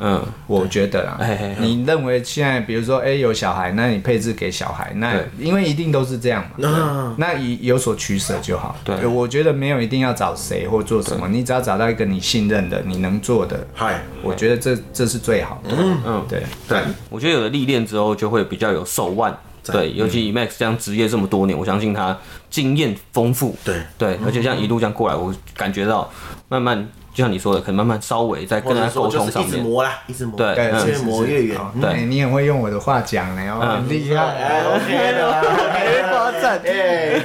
[0.00, 1.16] 嗯，我觉得啦。
[1.20, 8.76] 嘿嘿嘿，你认为现在比如说，哎、有小孩，那你配置给小孩，那因为一定都是这样嘛，那以有所取舍就好。
[8.84, 9.06] 对。
[9.06, 15.74] 我觉得没有一定要找谁或做什么，你只要找到一个你信任的、你能做的，嗨，我觉得这这是最好的。
[15.76, 15.98] 嗯。
[16.04, 16.42] 嗯，对。
[16.68, 19.36] 对，我觉得有了历练之后，就会比较有手腕。
[19.64, 22.16] 对，尤其以 Max 这样职业这么多年，我相信他
[22.56, 23.54] 经验丰富。
[23.62, 26.10] 对对，而且像一路这样过来，我感觉到
[26.48, 29.52] 慢慢，就像你说的，可能慢慢稍微在跟他沟通上面。
[29.52, 31.60] 一直磨啦，一直磨，对越磨越远。
[31.78, 34.22] 对哎你很会用我的话讲呢，哦，嗯很厉害。
[34.24, 37.20] 哎，OK 的啦，OK 的，赞 哎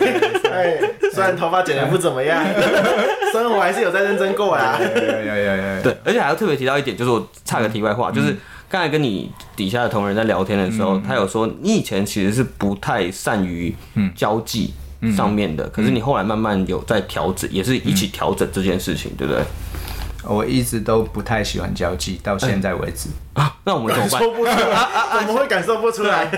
[0.52, 0.82] 哎，
[1.14, 2.44] 虽然头发剪的不怎么样，
[3.32, 4.78] 生活还是有在认真过啦。
[4.78, 5.82] 有有有有有。
[5.82, 8.36] 对，而且还要特别提到一点，就是我插个题外话，就是
[8.68, 13.74] 刚才跟你底下的同仁在聊天的时候，他有说你以前其实是不太善于
[14.14, 14.74] 交际
[15.16, 19.44] 上面的，可是你后来慢慢有在调整，也是一起调整这件事情，对不对？
[20.24, 23.10] 我一直都不太喜欢交际，到现在为止。
[23.34, 24.22] 啊，那我们怎么办？
[24.22, 26.30] 说不出来，怎么会感受不出来？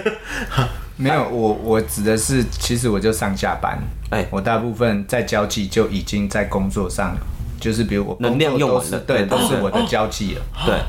[0.95, 3.77] 没有，我我指的是，其实我就上下班，
[4.11, 7.17] 哎我大部分在交际就已经在工作上，
[7.59, 10.81] 就是比如我工作能量用完都是对，了对都是我的交际了，对对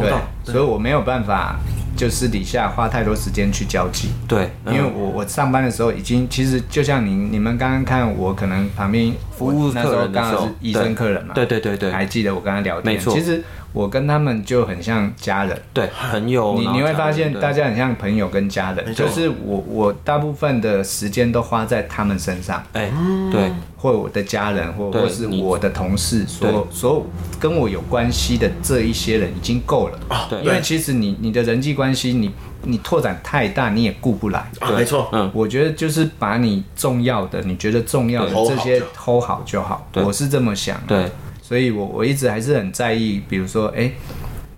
[0.00, 1.58] 我懂，所以我没有办法
[1.96, 4.10] 就私底下花太多时间去交际。
[4.26, 11.90] 对，因为我我上班的时候已经，其实就像你你们刚刚看我可能旁边服务那时候刚好是医生客人嘛，对对对对。
[11.90, 13.12] 还记得我跟他聊天，没错。
[13.12, 13.42] 其实
[13.72, 22.90] 我跟他们就很像家人，对朋友，你你会发现大家很像朋友跟家人，就是我我大部分的时间都花在他们身上，哎
[23.30, 23.50] 对。
[23.80, 27.06] 或我的家人，或对或是我的同事，所所有
[27.40, 29.98] 跟我有关系的这一些人已经够了。
[30.28, 30.38] 对。
[30.42, 32.30] 因为其实你你的人际关系，你
[32.62, 34.40] 你拓展太大，你也顾不来。
[34.58, 35.30] 啊，没错，嗯。
[35.32, 39.88] 我觉得就是把你重要的，你觉得重要的这些 hold 好就好。
[39.94, 41.02] 我是这么想的。
[41.02, 41.10] 对
[41.50, 43.90] 所以我我一直还是很在意，比如说，哎、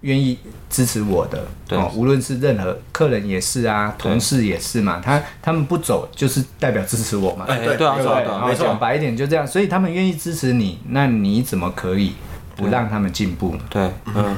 [0.03, 0.37] 愿意
[0.69, 1.79] 支持我的，对。
[1.79, 7.87] 哦，无论是任何客人也是啊，同事也是嘛，他他们不走就是代表支持我嘛，哎对对？
[7.87, 12.13] 啊对讲白一点就这样，所以他们愿意支持你，那你怎么可以
[12.57, 13.61] 不让他们进步呢？
[13.71, 14.37] 对，嗯，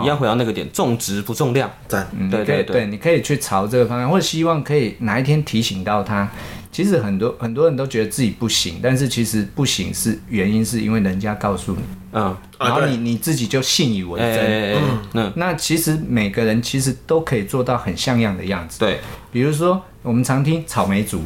[0.00, 2.86] 一样回到那个点，重质不重量，对对对。
[2.86, 6.30] 你可以去朝这个方向，或者希望可以哪一天提醒到他。
[6.72, 12.90] 其实很多很多人都觉得自己不行，但是其实不行是原因是因为人家告诉你，嗯，然后对。
[12.90, 14.82] 你你自己就信以为哎真。
[15.12, 15.54] 嗯，那。
[15.54, 18.78] 其实每个人其实都可以做到很像样的样子。
[18.78, 19.00] 对，
[19.32, 21.20] 比如说我们常听草莓族，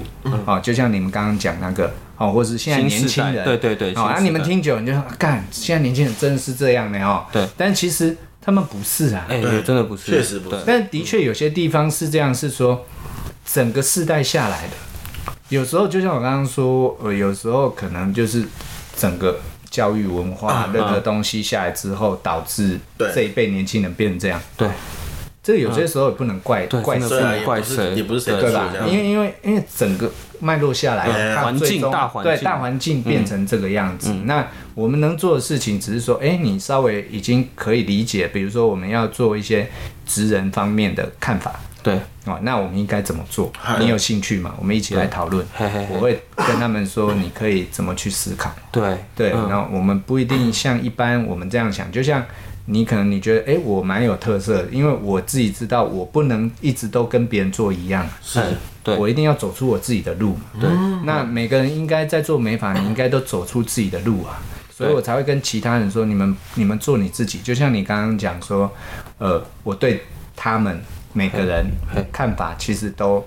[0.46, 7.26] 哦，就像你们刚刚讲那个，哦，或是现在年轻人，对对对哦，啊，你们听久，你就说干，现在年轻人真的是这样的哦。
[7.30, 9.26] 对，但其实他们不是啊。
[9.28, 10.56] 哎，对真的不是，确实不是。
[10.56, 12.86] 对但的确有些地方是这样，是说
[13.44, 14.74] 整个世代下来的，
[15.52, 18.42] 有时候就像我刚刚说，呃，有时候可能就是
[18.96, 19.38] 整个
[19.68, 22.80] 教育文化啊任何东西下来之后，导致
[23.14, 24.40] 这一辈年轻人变成这样。
[24.56, 24.66] 对。
[25.42, 27.44] 这个有些时候也不能怪怪谁。
[27.44, 27.94] 怪谁。
[27.94, 28.72] 也不是谁对吧？
[28.88, 32.32] 因为因为因为整个脉络下来，环境大环境。
[32.32, 34.10] 对大环境变成这个样子。
[34.24, 39.68] 那我们能做的事情，只是说，哎，你稍微已经可以理解，比如说我们要做一些
[40.06, 41.60] 职人方面的看法。
[41.82, 43.52] 对，哦，那我们应该怎么做？
[43.78, 44.54] 你有兴趣吗？
[44.58, 45.44] 我们一起来讨论。
[45.90, 48.52] 我会跟他们说，你可以怎么去思考。
[48.70, 52.24] 对对，嗯然后我们不一定像一般我们这样想，就像
[52.66, 58.40] 你可能你觉得，哎，我蛮有特色的，因为我自己知道我不能一直都跟别人做一样，是，
[58.84, 60.42] 对我一定要走出我自己的路嘛。
[60.60, 60.70] 对
[61.04, 64.40] 那每个人应该在做美发，你应该都走出自己的路啊。
[64.74, 68.70] 所以我才会跟其他人说，你们你们做你自己，就像你刚刚讲说，
[69.18, 70.02] 呃，我对
[70.34, 70.80] 他们
[71.12, 71.66] 每个人
[72.12, 73.24] 看法其实都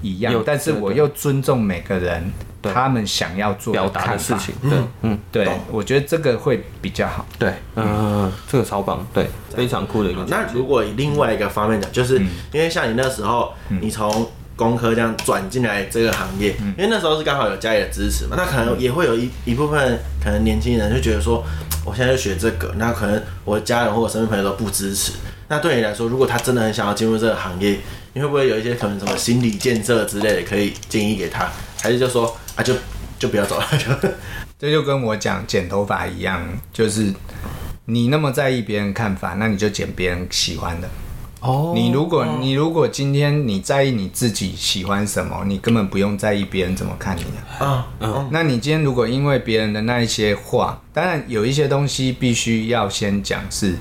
[0.00, 2.30] 一样，但是我又尊重每个人
[2.62, 7.26] 他们想要做表达的事情，对，嗯，对，我觉得这个会比较好。
[7.38, 12.18] 对，嗯，这个超棒，对，非常酷的一个，那如果以另外一个方面讲，就是
[12.52, 21.44] 因为像你那时候，你从工科这样转进来这个行业，因为那时候是刚好有家里的支持嘛，那可能也会有一一部分可能年轻人就觉得说，
[21.84, 25.12] 我现在就学这个，那可能我的家人或我身边朋友都不支持。
[25.48, 27.78] 那对你来说，如果他真的很想要进入这个行业，
[28.12, 31.50] 你会不会有一些可能什么心理建设之类的可以建议给他，
[31.82, 32.74] 还是就说啊就
[33.18, 34.08] 就不要走了就？
[34.58, 36.42] 这就跟我讲剪头发一样，
[36.72, 37.12] 就是
[37.86, 40.88] 你那么在意别人看法，那你就剪别人喜欢的。
[41.40, 47.64] 哦你如果你如果今天你在意你自己喜欢什么，你根本不用在意别人怎么看你的。
[47.64, 53.76] 啊，嗯，那你今天如果因为别人的那一些话，当然有一些东西必须要先讲是，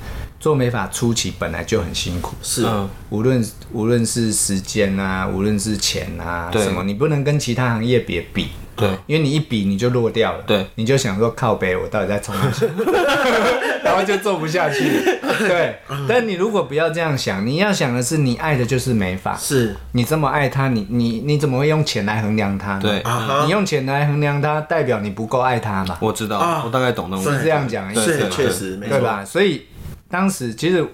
[0.47, 8.47] 做美发初期本来就很辛苦，是，嗯，无论无论是时间啊，无论是钱啊，什么，你不能跟其他行业别比。
[8.77, 12.85] 对，因为你一比你就落掉了，对，你就想说靠北，我到底在冲什么，
[13.83, 15.01] 然后就做不下去。
[15.39, 15.75] 对，
[16.07, 22.81] 但你如果不要这样想，你要想的是，你爱的就是美发，是你这么爱它，你你你怎么会用钱来衡量它呢？
[22.81, 29.25] 对啊你用钱来衡量它，代表你不够爱它嘛，我知道，啊我大概懂那种是这样讲，是确实对吧？
[29.25, 29.63] 所以
[30.09, 30.85] 当时其实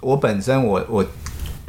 [0.00, 1.04] 我本身我我。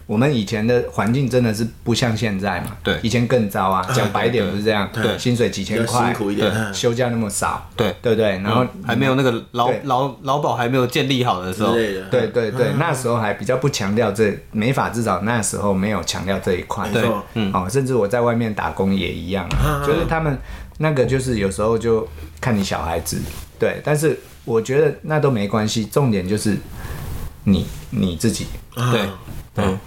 [0.06, 3.00] 我们以前的环境真的是不像现在嘛，对。
[3.02, 3.82] 以前更糟啊。
[3.96, 6.74] 讲白一点不是这样，对薪水几千块，苦一点，嗯。
[6.74, 7.96] 休假那么少，对。
[8.02, 8.32] 对不对？
[8.40, 9.80] 然后还没有那个劳对。
[9.86, 16.88] 劳劳保还没有建立好的时候，对对对，那时候还比较不强调这美法，至少那时候没有强调这一块。
[16.90, 17.50] 对，嗯。
[17.54, 20.38] 哦，甚至我在外面打工也一样啊，就是他们
[20.80, 22.06] 那个就是有时候就
[22.42, 23.18] 看你小孩子，
[23.58, 26.58] 对，但是我觉得那都没关系，重点就是
[27.46, 29.20] 你你自己对啊
[29.56, 29.80] 嗯，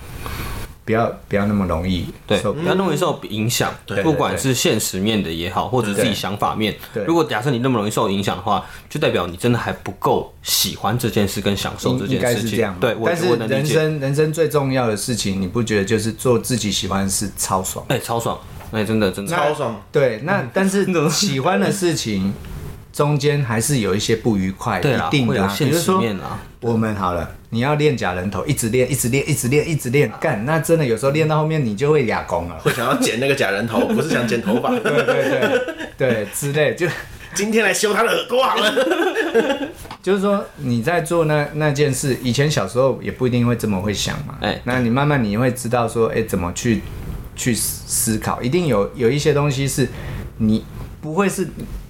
[0.85, 7.05] 不要不要那么容易对，受不要那么容易受影响，对不管是现实面的也好，或者自己想法面对。
[7.05, 12.77] 如果假设你那么容易受影响的话，就代表你真的还不够喜欢这件事跟享受这应应该件事情是这样。
[12.81, 13.35] 对，但是。
[13.37, 17.85] 人生人生最重要的事情，你不觉得就是做自己喜欢的事超爽？
[17.89, 18.39] 哎，超爽，
[18.71, 19.35] 哎，真的真的。
[19.35, 22.33] 超爽，对，那 但是喜欢的事情
[22.97, 32.59] 中间还是有一些不愉快，对一定的、现实如说面啊我们好了，你要练假人头，一直练，一直练，一直练，一直练，干，那真的有时候练到后面你就会哑公了。
[32.61, 35.63] 会想要剪那个假人头， 不是想剪头发，对对对
[35.99, 36.89] 对，之类就
[37.35, 38.75] 今天来修他的耳朵好了。
[40.03, 44.39] 就是说你在做那那件事，以前小时候也不一定会这么会想嘛。
[44.41, 46.81] 哎那你慢慢你会知道说，哎、怎么去
[47.35, 49.87] 去思考，一定有有一些东西是
[50.39, 50.65] 你
[51.03, 51.47] 不会是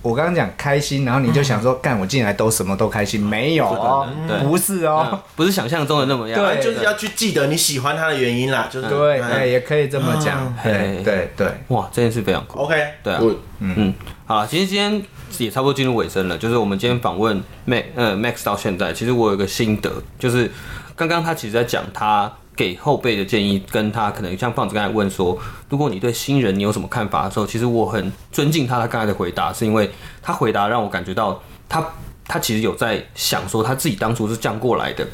[0.06, 4.38] 我刚刚讲开心，然后你就想说，干、我进来都什么都开心，没有哦、对。
[4.46, 6.38] 不是哦、嗯不是想象中的那么样。
[6.38, 6.62] 对。
[6.62, 12.60] 就是要去记得你喜欢他的原因啦，就是对，嗯哎、也可以这么讲，嘿对对对，哇，这件事非常酷。
[12.60, 13.20] OK，对啊。
[13.58, 13.92] 嗯，
[14.26, 15.02] 好了，其实今天
[15.38, 16.38] 也差不多进入尾声了。
[16.38, 20.50] 就是我们今天访问 Max，呃，Max 到现在，其实我有一个心得，就是
[20.94, 25.38] 刚刚他其实在讲他给后辈的建议，跟他可能像胖子刚才问说，
[25.68, 29.90] 如果你对新人你有什么看法的时候，其实我很尊敬他他刚才的回答，是因为
[30.22, 31.86] 他回答让我感觉到他
[32.26, 35.06] 他其实有在想说他自己当初是这样过来的。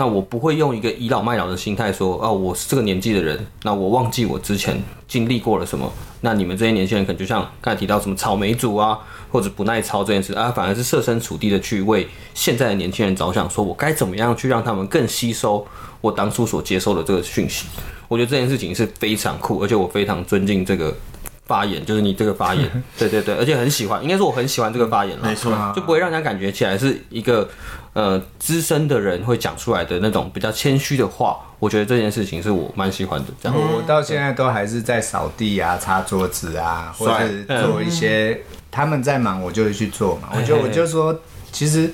[0.00, 5.92] 那我不会用一个倚老卖老的心态说，哦，我是这个年纪的人，那我忘记我之前经历过了什么。
[6.20, 8.96] 那你们这些年轻人可能就像刚才提到什么草莓族啊，
[9.32, 15.66] 或者不耐操这件事啊，反而是设身处地的去为现在的年轻人着想，说我该怎么样去让他们更吸收
[16.00, 17.66] 我当初所接受的这个讯息。
[18.06, 20.96] 我觉得这件事情是非常酷，而且我非常尊敬这个
[21.44, 27.48] 发言，就是你这个发言， 对对对，而且很喜欢，应该说我很喜欢这个发言了，没错就不会让人家感觉起来是一个
[27.92, 31.38] 呃资深的人会讲出来的那种比较谦虚的话。
[31.60, 33.26] 我觉得这件事情是我蛮喜欢的。
[33.42, 40.28] 这样，我到现在都还是在扫地啊、擦桌子啊，或者做一些他们在忙，我就会去做嘛。
[40.36, 41.20] 我就我就说，
[41.50, 41.92] 其实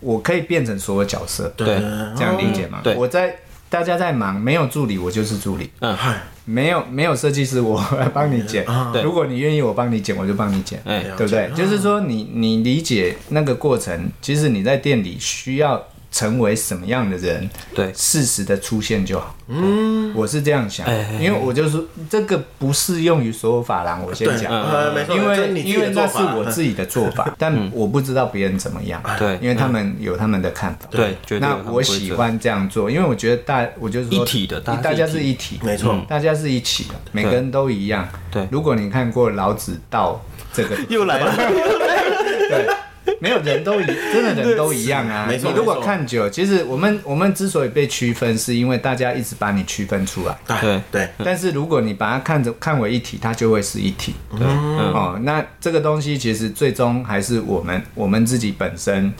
[0.00, 1.66] 我可以变成所有角色，对
[2.14, 2.80] 这样理解吗？
[2.84, 3.34] 对我在
[3.70, 5.70] 大家在忙，没有助理，我就是助理。
[5.80, 8.64] 嗯，嗨，没有没有设计师，我来 帮你剪。
[8.92, 11.50] 对如果你愿意我帮你剪，我就帮你剪，哎对不对？
[11.54, 15.80] 就是说你你理解那个过程，其实你在店里需要
[16.10, 17.92] 成为什么样的人，对。
[17.94, 19.34] 适时的出现就好。
[19.48, 20.86] 嗯，我是这样想
[21.20, 24.52] 因为我就是这个不适用于所有法郎，我先对，讲。
[24.52, 29.02] 呃，没错，因为因为那是我自己的做法，但我不知道别人怎么样。
[29.18, 29.38] 对。
[29.40, 30.86] 因为他们有他们的看法。
[30.90, 35.12] 对，那我喜欢这样做，因为我觉得大，我就是说一体的大家是大家一体。
[35.12, 38.08] 是一体，没错，大家是一起的，每个人都一样。
[38.30, 38.46] 对。
[38.50, 42.66] 如果你看过老子道这个， 又来了， 对，
[43.20, 45.26] 没有人都一，真的人都一样啊。
[45.28, 50.38] 没错你如果看久，其实我们我们之所以被区分，是因为大家一直把你区分出来。
[50.60, 54.14] 对对，但是如果你把它看着看为一体，它就会是一体。
[54.30, 59.12] 对，嗯，哦，那这个东西其实最终还是我们我们自己本身，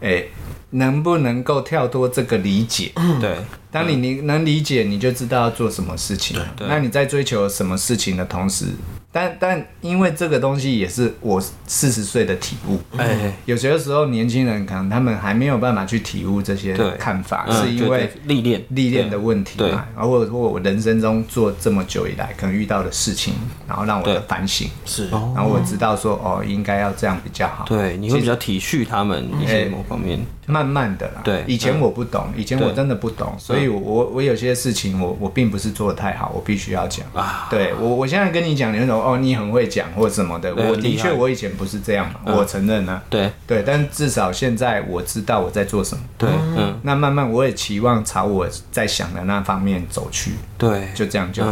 [0.00, 0.24] 哎、
[0.70, 2.92] 能不能够跳脱这个理解？
[3.20, 3.36] 对，
[3.70, 6.38] 当你你能理解，你就知道要做什么事情。
[6.56, 8.66] 对那你在追求什么事情的同时，
[9.12, 12.78] 但但因为这个东西也是我四十岁的体悟。
[12.96, 23.34] 哎，有些时候年轻人可能他们还没有办法去体悟这些看法，嗯是因为历练历练的问题对嘛，然后或我人生中做这么久以来可能遇到的事情，
[23.66, 27.64] 然后让我的反省，是，哦然后我知道说哦，应该要这样比较好。
[27.66, 31.20] 对，你会比较体恤他们一些某方面，慢慢的啦。
[31.24, 40.54] 对以前我不懂，以前我真的不懂，所以我我我有些事情我我并不是做的太好，我必须要讲啊对我我现在跟你讲，你会说哦，你很会讲或什么的。
[40.54, 43.02] 我的确，我以前不是这样嘛，我承认啊。
[43.08, 46.02] 对对，但至少现在我知道我在做什么。
[46.18, 46.78] 对，嗯。
[46.82, 50.32] 那慢慢我也期望朝我在想的那方面走去。
[50.56, 51.42] 对，就这样就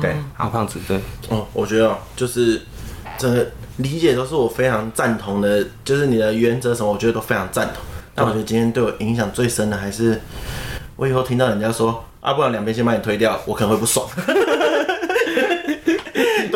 [0.00, 0.14] 对。
[0.34, 0.98] 好，胖子，对。
[1.28, 2.62] 哦，我觉得就是
[3.16, 3.46] 整个
[3.78, 7.82] 理解都是我非常赞同的，就是你的原则什么，我觉得都非常赞同。
[8.14, 10.20] 但我觉得今天对我影响最深的还是，
[10.96, 14.08] 我以后听到人家说啊，不然两边先把你推掉，我可能会不爽。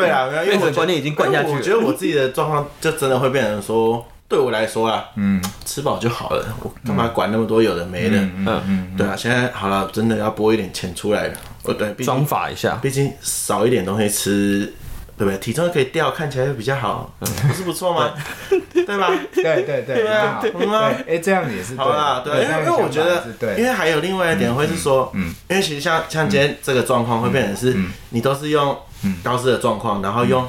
[0.06, 1.54] 对啊，因为我观念已经灌下去了。
[1.56, 8.16] 我觉得我自己的状况就真的会变成说，对我来说啊，嗯，吃饱就好了，我干嘛管那么多有的没的？
[8.18, 11.34] 嗯嗯，对啊，现在好了，真的要拨一点钱出来了。
[11.64, 14.72] 哦，对，装法一下，毕竟少一点东西吃。
[15.14, 15.38] 对不对？
[15.38, 18.12] 体重可以掉，看起来会比较好，不是不错吗？
[18.74, 19.08] 对吧？
[19.32, 20.90] 对对对，对啊，对啊？
[21.06, 22.22] 哎，这样也是好啦。
[22.24, 27.76] 对，因为因为我觉得，因为还有另外一点会是说，嗯，因为其实像像今天这个状况会变成是，
[28.08, 28.76] 你都是用
[29.22, 30.48] 高斯的状况，然后用，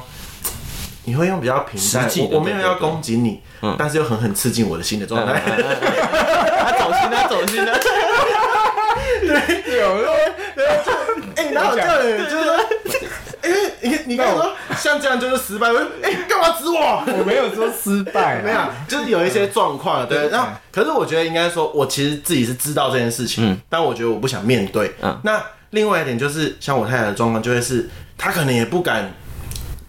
[1.04, 3.40] 你会用比较平淡，我没有要攻击你，
[3.78, 5.40] 但是又狠狠刺进我的心的状态。
[5.40, 7.78] 他走心他，走心 了。
[9.20, 10.12] 对，有了。
[11.36, 11.98] 哎， 然后这样
[12.30, 12.56] 就是说。
[13.44, 13.50] 哎，
[13.82, 17.04] 你你刚才说像这样就是失败，我哎干嘛指我？
[17.18, 20.30] 我没有说失败， 没有，就是有一些状况，对。
[20.30, 24.94] 然后，可是我觉得应该说，我其实自己是知道这件事情，但我觉得我不想面对。
[25.22, 25.38] 那
[25.74, 29.12] 另外一点就是，像我太太的状况，就会是她可能也不敢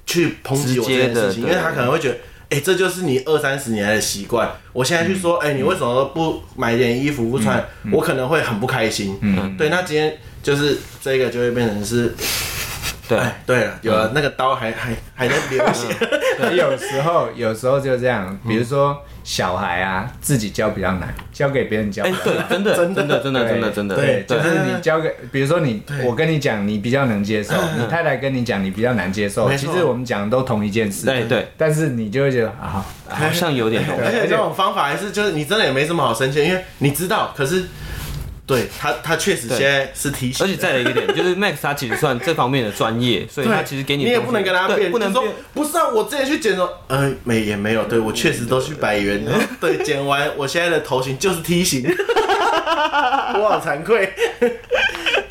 [0.06, 2.18] 去抨击我这件事情，因为她可能会觉得，
[2.50, 4.52] 哎，这就是你二三十年来的习惯。
[4.74, 7.64] 我现在去说，哎，你为什么不买点衣服不穿？
[7.92, 9.18] 我可能会很不开心。
[9.22, 9.70] 嗯，对。
[9.70, 12.14] 那今天就是这个就会变成是。
[13.08, 15.88] 对对了，有了那个刀还还还在流血。
[16.56, 22.04] 有时候有时候就这样，比如说小孩啊，自己教比较难，交给别人教。
[22.04, 23.96] 哎，对，真的真的真的真的真的真的。
[23.96, 29.50] 对，就是你交给，比如说你，我跟你讲，你比较能接受；你太太跟你讲，你比较难接受。
[29.56, 31.06] 其实我们讲的都同一件事。
[31.06, 31.48] 对对。
[31.58, 33.84] 但是你就会觉得啊，好像有点。
[34.04, 37.66] 而且这种方法还是就是你真的也没什么好生气，因为你知道，可是。
[38.48, 45.24] 对他，他确实现在是提醒，而且再来一个点， 就是 Max 他其实算这方面的专业，所以他其实给你，你也不能跟他辩，不能说
[45.54, 49.24] 不是啊，我之前去剪说，呃，没也没有，对我确实都去百元，
[49.60, 51.84] 对，剪完我现在的头型就是梯形，
[53.36, 54.14] 我好惭愧。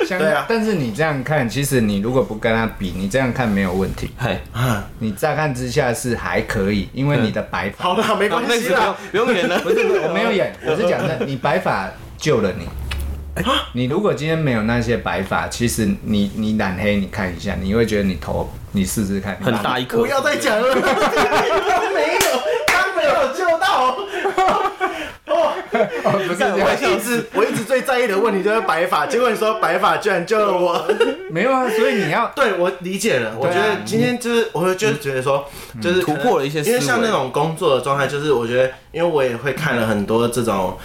[0.07, 4.11] 对啊，但是你这样看，其实你如果不跟他比，你这样看没有问题。
[4.19, 4.37] 嘿，
[4.99, 7.85] 你乍看之下是还可以，因为你的白发。
[7.85, 9.57] 好的，没关系了，不用演了。
[9.59, 11.89] 不是，我没有演，我是讲的，你白发
[12.19, 12.67] 救了你。
[13.73, 19.97] 你如果今天没有那些白发，其实你你染黑，你看一下，你会觉得你头，你试试看，很大一颗。
[19.97, 20.73] 不要再讲了，
[21.93, 23.97] 没有，他没有救到。
[25.27, 25.53] 哦，
[26.27, 30.87] 不是，我一直我一直最在意的问题就是白发，结果你说白发居然救了我。
[31.29, 33.35] 没有啊，所以你要对我理解了。
[33.37, 35.45] 我觉得今天就是，我会就是觉得说，
[35.81, 40.77] 就是突破了一些，因为像那种工作的状态，就是我觉得，因为我也会看了很多这种。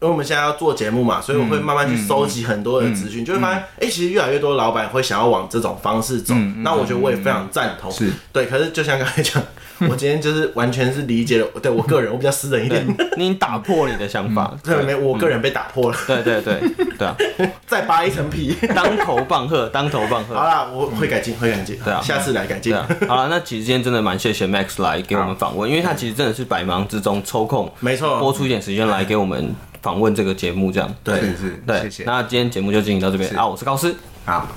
[0.00, 6.34] 因为我们现在要做节目嘛，所以我会慢慢去收集很多的资讯，就会发现，哎，其实越来越多老板会想要往这种方式走。
[6.58, 7.90] 那我觉得我也非常赞同。
[7.90, 8.44] 是，对。
[8.44, 9.42] 可是就像刚才讲，
[9.88, 12.86] 我今天就是完全是理解了，对我个人，我比较私人一点。
[13.16, 14.94] 你打破你的想法， 对没？
[14.94, 15.96] 我个人被打破了。
[16.06, 16.60] 对对对
[16.98, 17.16] 对啊！
[17.66, 20.34] 再扒一层皮，当头棒喝，当头棒喝。
[20.34, 21.78] 好啦，我会改进，会改进。
[21.82, 22.76] 对啊，下次来改进。
[23.08, 29.54] 好了，那其实今天真的蛮谢谢 Max 来给我们访问，因为他其实真的是百忙之中抽空，没错，播出一点时间来给我们。
[29.84, 32.04] 访问这个节目这样，对，是是，对，谢谢。
[32.04, 33.30] 那今天节目就进行到这边。
[33.36, 34.48] 啊，我是高斯，好，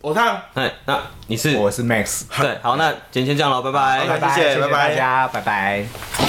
[0.00, 1.56] 我烫，哎，那你是？
[1.56, 6.26] 我是 Max，对，好，那今天先这样了，拜拜，拜拜，谢谢大家，拜拜。